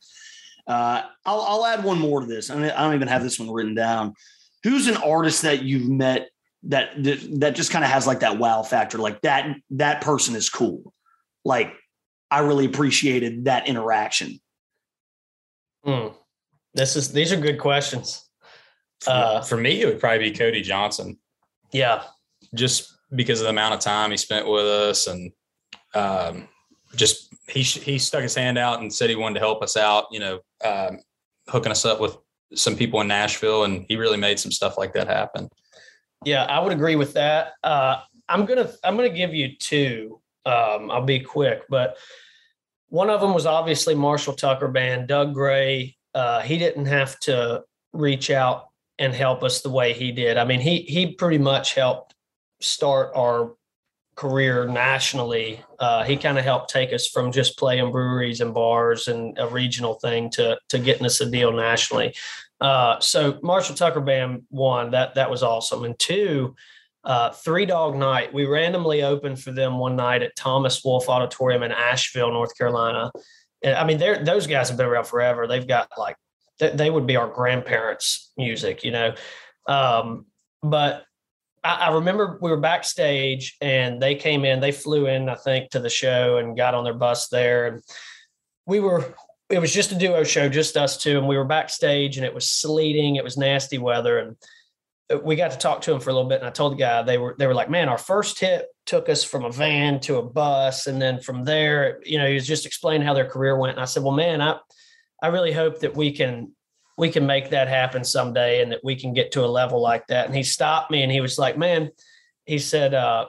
[0.67, 2.49] Uh, I'll, I'll add one more to this.
[2.49, 4.13] I, mean, I don't even have this one written down.
[4.63, 6.29] Who's an artist that you've met
[6.63, 6.89] that
[7.39, 8.97] that just kind of has like that wow factor?
[8.97, 10.93] Like that that person is cool.
[11.45, 11.73] Like
[12.29, 14.39] I really appreciated that interaction.
[15.83, 16.09] Hmm.
[16.73, 18.29] This is these are good questions.
[19.07, 21.17] Uh, for me, it would probably be Cody Johnson.
[21.71, 22.03] Yeah,
[22.53, 25.31] just because of the amount of time he spent with us and
[25.95, 26.47] um,
[26.95, 30.05] just he he stuck his hand out and said he wanted to help us out.
[30.11, 30.99] You know, um,
[31.47, 32.17] hooking us up with
[32.53, 35.49] some people in Nashville, and he really made some stuff like that happen.
[36.25, 37.53] Yeah, I would agree with that.
[37.63, 40.19] Uh, I'm gonna I'm gonna give you two.
[40.45, 41.97] Um, I'll be quick, but
[42.87, 45.07] one of them was obviously Marshall Tucker Band.
[45.07, 45.95] Doug Gray.
[46.15, 50.37] Uh, he didn't have to reach out and help us the way he did.
[50.37, 52.15] I mean, he he pretty much helped
[52.61, 53.53] start our
[54.15, 55.63] career nationally.
[55.79, 59.47] Uh, he kind of helped take us from just playing breweries and bars and a
[59.47, 62.13] regional thing to to getting us a deal nationally.
[62.59, 66.55] Uh, so Marshall Tucker Band one that that was awesome, and two.
[67.05, 68.33] Uh, Three Dog Night.
[68.33, 73.09] We randomly opened for them one night at Thomas Wolfe Auditorium in Asheville, North Carolina.
[73.63, 75.47] And I mean, those guys have been around forever.
[75.47, 76.17] They've got like
[76.59, 79.15] they, they would be our grandparents' music, you know.
[79.65, 80.25] Um,
[80.61, 81.05] but
[81.69, 85.71] I, I, remember we were backstage and they came in, they flew in, I think,
[85.71, 87.67] to the show and got on their bus there.
[87.67, 87.83] And
[88.65, 89.13] we were,
[89.49, 91.17] it was just a duo show, just us two.
[91.17, 94.19] And we were backstage and it was sleeting, it was nasty weather.
[94.19, 94.35] And
[95.11, 96.39] uh, we got to talk to him for a little bit.
[96.39, 99.07] And I told the guy, they were, they were like, man, our first hit took
[99.07, 100.87] us from a van to a bus.
[100.87, 103.77] And then from there, you know, he was just explaining how their career went.
[103.77, 104.57] And I said, well, man, I,
[105.21, 106.53] I really hope that we can
[106.99, 110.05] we can make that happen someday and that we can get to a level like
[110.07, 110.25] that.
[110.25, 111.89] And he stopped me and he was like, man,
[112.45, 113.27] he said, uh,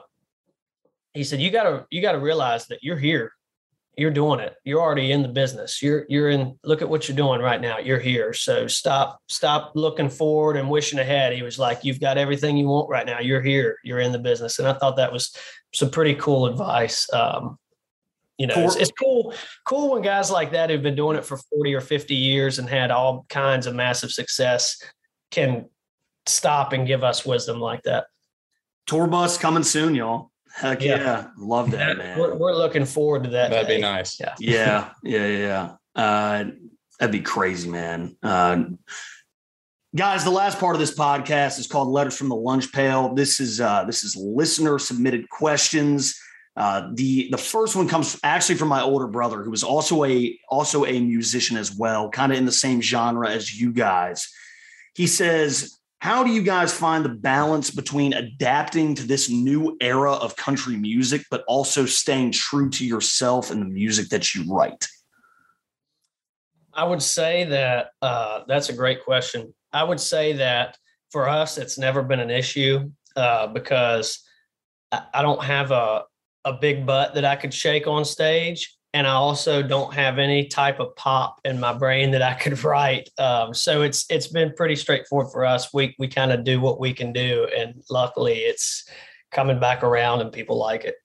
[1.13, 3.31] he said, you gotta, you gotta realize that you're here.
[3.97, 4.55] You're doing it.
[4.65, 5.81] You're already in the business.
[5.81, 7.77] You're, you're in, look at what you're doing right now.
[7.77, 8.33] You're here.
[8.33, 11.33] So stop, stop looking forward and wishing ahead.
[11.33, 13.19] He was like, you've got everything you want right now.
[13.19, 13.77] You're here.
[13.83, 14.59] You're in the business.
[14.59, 15.35] And I thought that was
[15.73, 17.11] some pretty cool advice.
[17.13, 17.57] Um,
[18.41, 19.35] you know, it's, it's, cool,
[19.65, 22.67] cool when guys like that who've been doing it for 40 or 50 years and
[22.67, 24.81] had all kinds of massive success
[25.29, 25.69] can
[26.25, 28.07] stop and give us wisdom like that.
[28.87, 30.31] Tour bus coming soon, y'all.
[30.55, 30.97] Heck yeah.
[30.97, 31.27] yeah.
[31.37, 32.17] Love that, man.
[32.17, 33.51] We're, we're, looking forward to that.
[33.51, 33.75] That'd day.
[33.77, 34.19] be nice.
[34.19, 34.33] Yeah.
[34.39, 34.89] Yeah.
[35.03, 35.27] Yeah.
[35.27, 35.75] Yeah.
[35.95, 36.45] Uh,
[36.99, 38.17] that'd be crazy, man.
[38.23, 38.63] Uh,
[39.95, 43.13] guys, the last part of this podcast is called Letters from the Lunch Pail.
[43.13, 46.19] This is, uh, this is listener submitted questions.
[46.57, 50.37] Uh, the the first one comes actually from my older brother, who was also a
[50.49, 54.29] also a musician as well, kind of in the same genre as you guys.
[54.93, 60.11] He says, "How do you guys find the balance between adapting to this new era
[60.11, 64.87] of country music, but also staying true to yourself and the music that you write?"
[66.73, 69.53] I would say that uh, that's a great question.
[69.71, 70.77] I would say that
[71.11, 74.21] for us, it's never been an issue uh, because
[74.91, 76.03] I don't have a
[76.45, 78.75] a big butt that I could shake on stage.
[78.93, 82.61] And I also don't have any type of pop in my brain that I could
[82.63, 83.09] write.
[83.17, 85.73] Um, so it's it's been pretty straightforward for us.
[85.73, 88.89] We we kind of do what we can do, and luckily it's
[89.31, 90.95] coming back around and people like it.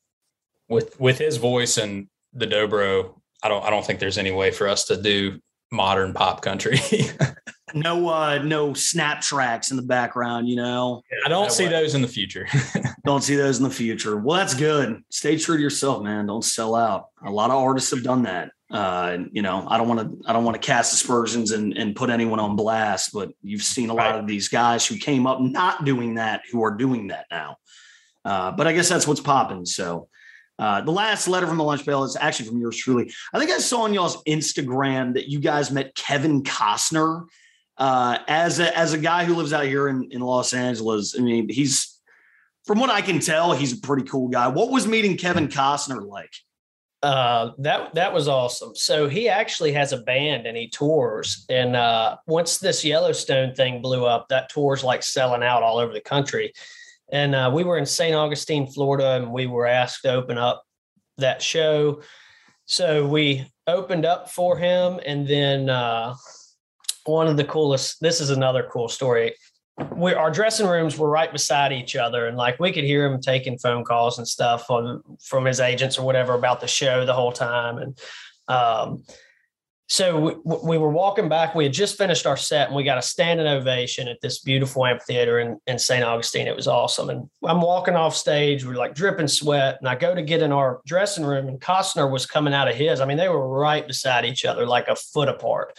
[0.69, 4.51] With with his voice and the dobro, I don't I don't think there's any way
[4.51, 5.39] for us to do
[5.71, 6.81] modern pop country.
[7.77, 11.03] no uh no snap tracks in the background you know?
[11.25, 11.71] I don't see way.
[11.71, 12.47] those in the future.
[13.05, 14.17] Don't see those in the future.
[14.17, 15.01] Well that's good.
[15.11, 16.27] Stay true to yourself man.
[16.27, 17.07] Don't sell out.
[17.25, 18.51] A lot of artists have done that.
[18.69, 21.95] Uh you know i don't want to i don't want to cast aspersions and, and
[21.95, 24.19] put anyone on blast but you've seen a lot right.
[24.19, 27.59] of these guys who came up not doing that who are doing that now.
[28.25, 30.09] Uh but i guess that's what's popping so
[30.59, 33.13] uh, the last letter from the lunch pail is actually from yours truly.
[33.33, 37.27] I think I saw on y'all's Instagram that you guys met Kevin Costner
[37.79, 41.23] uh, as a as a guy who lives out here in, in Los Angeles, I
[41.23, 42.01] mean, he's
[42.65, 44.49] from what I can tell, he's a pretty cool guy.
[44.49, 46.33] What was meeting Kevin Costner like?
[47.03, 48.75] Uh, that that was awesome.
[48.75, 51.45] So he actually has a band and he tours.
[51.49, 55.93] And uh, once this Yellowstone thing blew up, that tour's like selling out all over
[55.93, 56.53] the country.
[57.13, 58.15] And uh, we were in St.
[58.15, 60.65] Augustine, Florida, and we were asked to open up
[61.19, 62.03] that show.
[62.65, 66.15] So we opened up for him, and then uh,
[67.09, 68.01] one of the coolest.
[68.01, 69.35] This is another cool story.
[69.95, 73.21] We our dressing rooms were right beside each other, and like we could hear him
[73.21, 77.13] taking phone calls and stuff on from his agents or whatever about the show the
[77.13, 77.79] whole time.
[77.79, 77.99] And
[78.49, 79.05] um,
[79.89, 81.55] so we, we, were walking back.
[81.55, 84.85] We had just finished our set, and we got a standing ovation at this beautiful
[84.85, 86.05] amphitheater in, in St.
[86.05, 86.49] Augustine.
[86.49, 87.09] It was awesome.
[87.09, 88.65] And I'm walking off stage.
[88.65, 92.11] We're like dripping sweat, and I go to get in our dressing room, and Costner
[92.11, 93.01] was coming out of his.
[93.01, 95.79] I mean, they were right beside each other, like a foot apart.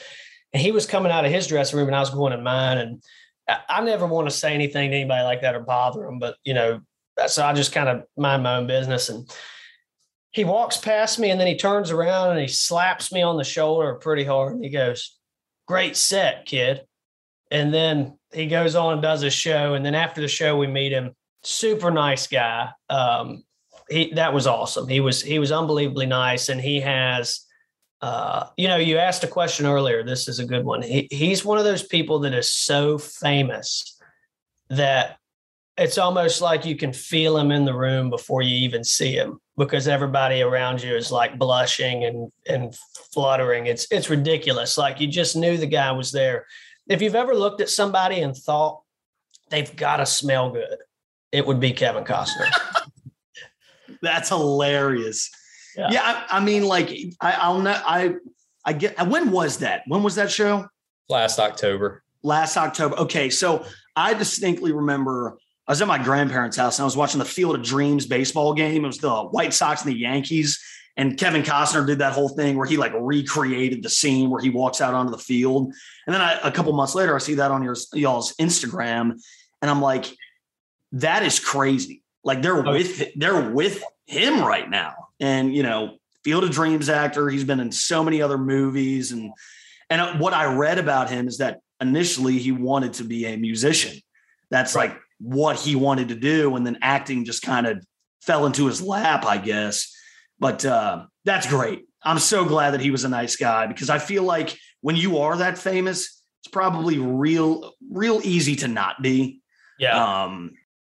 [0.58, 2.80] And he was coming out of his dressing room and I was going in mine.
[2.80, 3.04] And
[3.48, 6.38] I, I never want to say anything to anybody like that or bother them, but
[6.44, 6.82] you know,
[7.28, 9.10] so I just kind of mind my own business.
[9.10, 9.32] And
[10.32, 13.44] he walks past me and then he turns around and he slaps me on the
[13.44, 14.56] shoulder pretty hard.
[14.56, 15.20] And he goes,
[15.68, 16.82] Great set, kid.
[17.52, 19.76] And then he goes on and does a show.
[19.76, 21.12] And then after the show, we meet him.
[21.44, 22.70] Super nice guy.
[22.90, 23.44] Um,
[23.92, 24.88] he that was awesome.
[24.88, 27.47] He was he was unbelievably nice, and he has
[28.02, 30.04] uh, you know, you asked a question earlier.
[30.04, 30.82] This is a good one.
[30.82, 34.00] He, he's one of those people that is so famous
[34.70, 35.18] that
[35.78, 39.40] it's almost like you can feel him in the room before you even see him
[39.58, 42.76] because everybody around you is like blushing and and
[43.14, 43.68] fluttering.
[43.68, 44.78] It's it's ridiculous.
[44.78, 46.46] Like you just knew the guy was there.
[46.88, 48.82] If you've ever looked at somebody and thought
[49.50, 50.78] they've got to smell good,
[51.32, 52.50] it would be Kevin Costner.
[54.02, 55.30] That's hilarious.
[55.78, 56.90] Yeah, yeah I, I, mean, like
[57.22, 57.84] I, I'll not.
[57.86, 58.16] I
[58.66, 59.08] I get.
[59.08, 59.84] When was that?
[59.88, 60.68] When was that show?
[61.10, 62.04] Last October.
[62.24, 62.98] Last October.
[62.98, 63.66] Okay, so
[63.96, 67.56] I distinctly remember I was at my grandparents' house and I was watching the Field
[67.56, 68.86] of Dreams baseball game.
[68.86, 70.60] It was the White Sox and the Yankees.
[70.96, 74.50] And Kevin Costner did that whole thing where he like recreated the scene where he
[74.50, 75.74] walks out onto the field.
[76.08, 79.20] And then I, a couple months later, I see that on your y'all's Instagram,
[79.62, 80.06] and I'm like,
[80.94, 82.02] that is crazy.
[82.24, 85.07] Like they're oh, with they're with him right now.
[85.20, 87.30] And you know, Field of Dreams actor.
[87.30, 89.32] He's been in so many other movies, and
[89.90, 94.00] and what I read about him is that initially he wanted to be a musician.
[94.50, 94.92] That's right.
[94.92, 97.84] like what he wanted to do, and then acting just kind of
[98.22, 99.94] fell into his lap, I guess.
[100.40, 101.86] But uh, that's great.
[102.04, 105.20] I'm so glad that he was a nice guy because I feel like when you
[105.20, 109.42] are that famous, it's probably real, real easy to not be.
[109.80, 110.24] Yeah.
[110.24, 110.52] Um,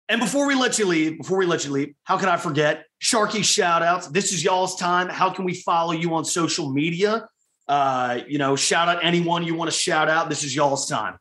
[0.09, 2.85] and before we let you leave, before we let you leave, how can I forget
[3.05, 4.07] Sharkey shout outs?
[4.09, 5.11] This is y'all's time.
[5.11, 7.29] How can we follow you on social media?
[7.69, 10.31] Uh, you know, shout out anyone you want to shout out.
[10.31, 11.19] This is y'all's time.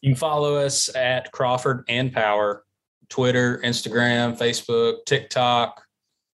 [0.00, 2.64] You can follow us at Crawford and Power,
[3.08, 5.80] Twitter, Instagram, Facebook, TikTok,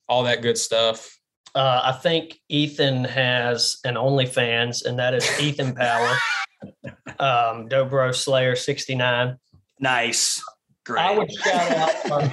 [0.07, 1.19] all that good stuff.
[1.53, 6.15] Uh, I think Ethan has an OnlyFans, and that is Ethan Power,
[7.19, 9.37] um, Dobro Slayer 69.
[9.81, 10.41] Nice.
[10.85, 11.01] Great.
[11.01, 12.11] I would shout out.
[12.11, 12.29] Our,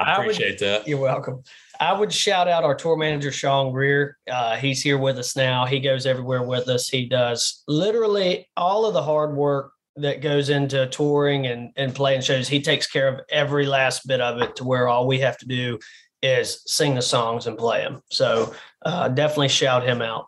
[0.00, 0.88] I appreciate would, that.
[0.88, 1.42] You're welcome.
[1.80, 4.16] I would shout out our tour manager, Sean Greer.
[4.30, 5.66] Uh, he's here with us now.
[5.66, 6.88] He goes everywhere with us.
[6.88, 12.20] He does literally all of the hard work that goes into touring and, and playing
[12.20, 12.48] shows.
[12.48, 15.46] He takes care of every last bit of it to where all we have to
[15.46, 15.78] do
[16.22, 18.02] is sing the songs and play them.
[18.10, 20.26] So uh, definitely shout him out.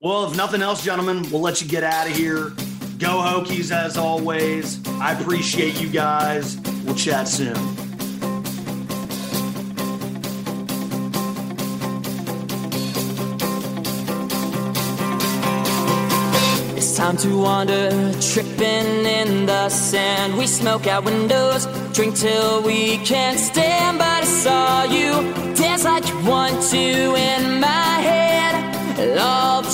[0.00, 2.52] Well, if nothing else, gentlemen, we'll let you get out of here.
[2.98, 4.80] Go Hokies as always.
[5.00, 6.56] I appreciate you guys.
[6.84, 7.54] We'll chat soon.
[16.74, 17.90] It's time to wander,
[18.20, 20.38] tripping in the sand.
[20.38, 23.98] We smoke out windows, drink till we can't stand.
[23.98, 29.14] But I saw you dance like you want to in my head.
[29.14, 29.70] Love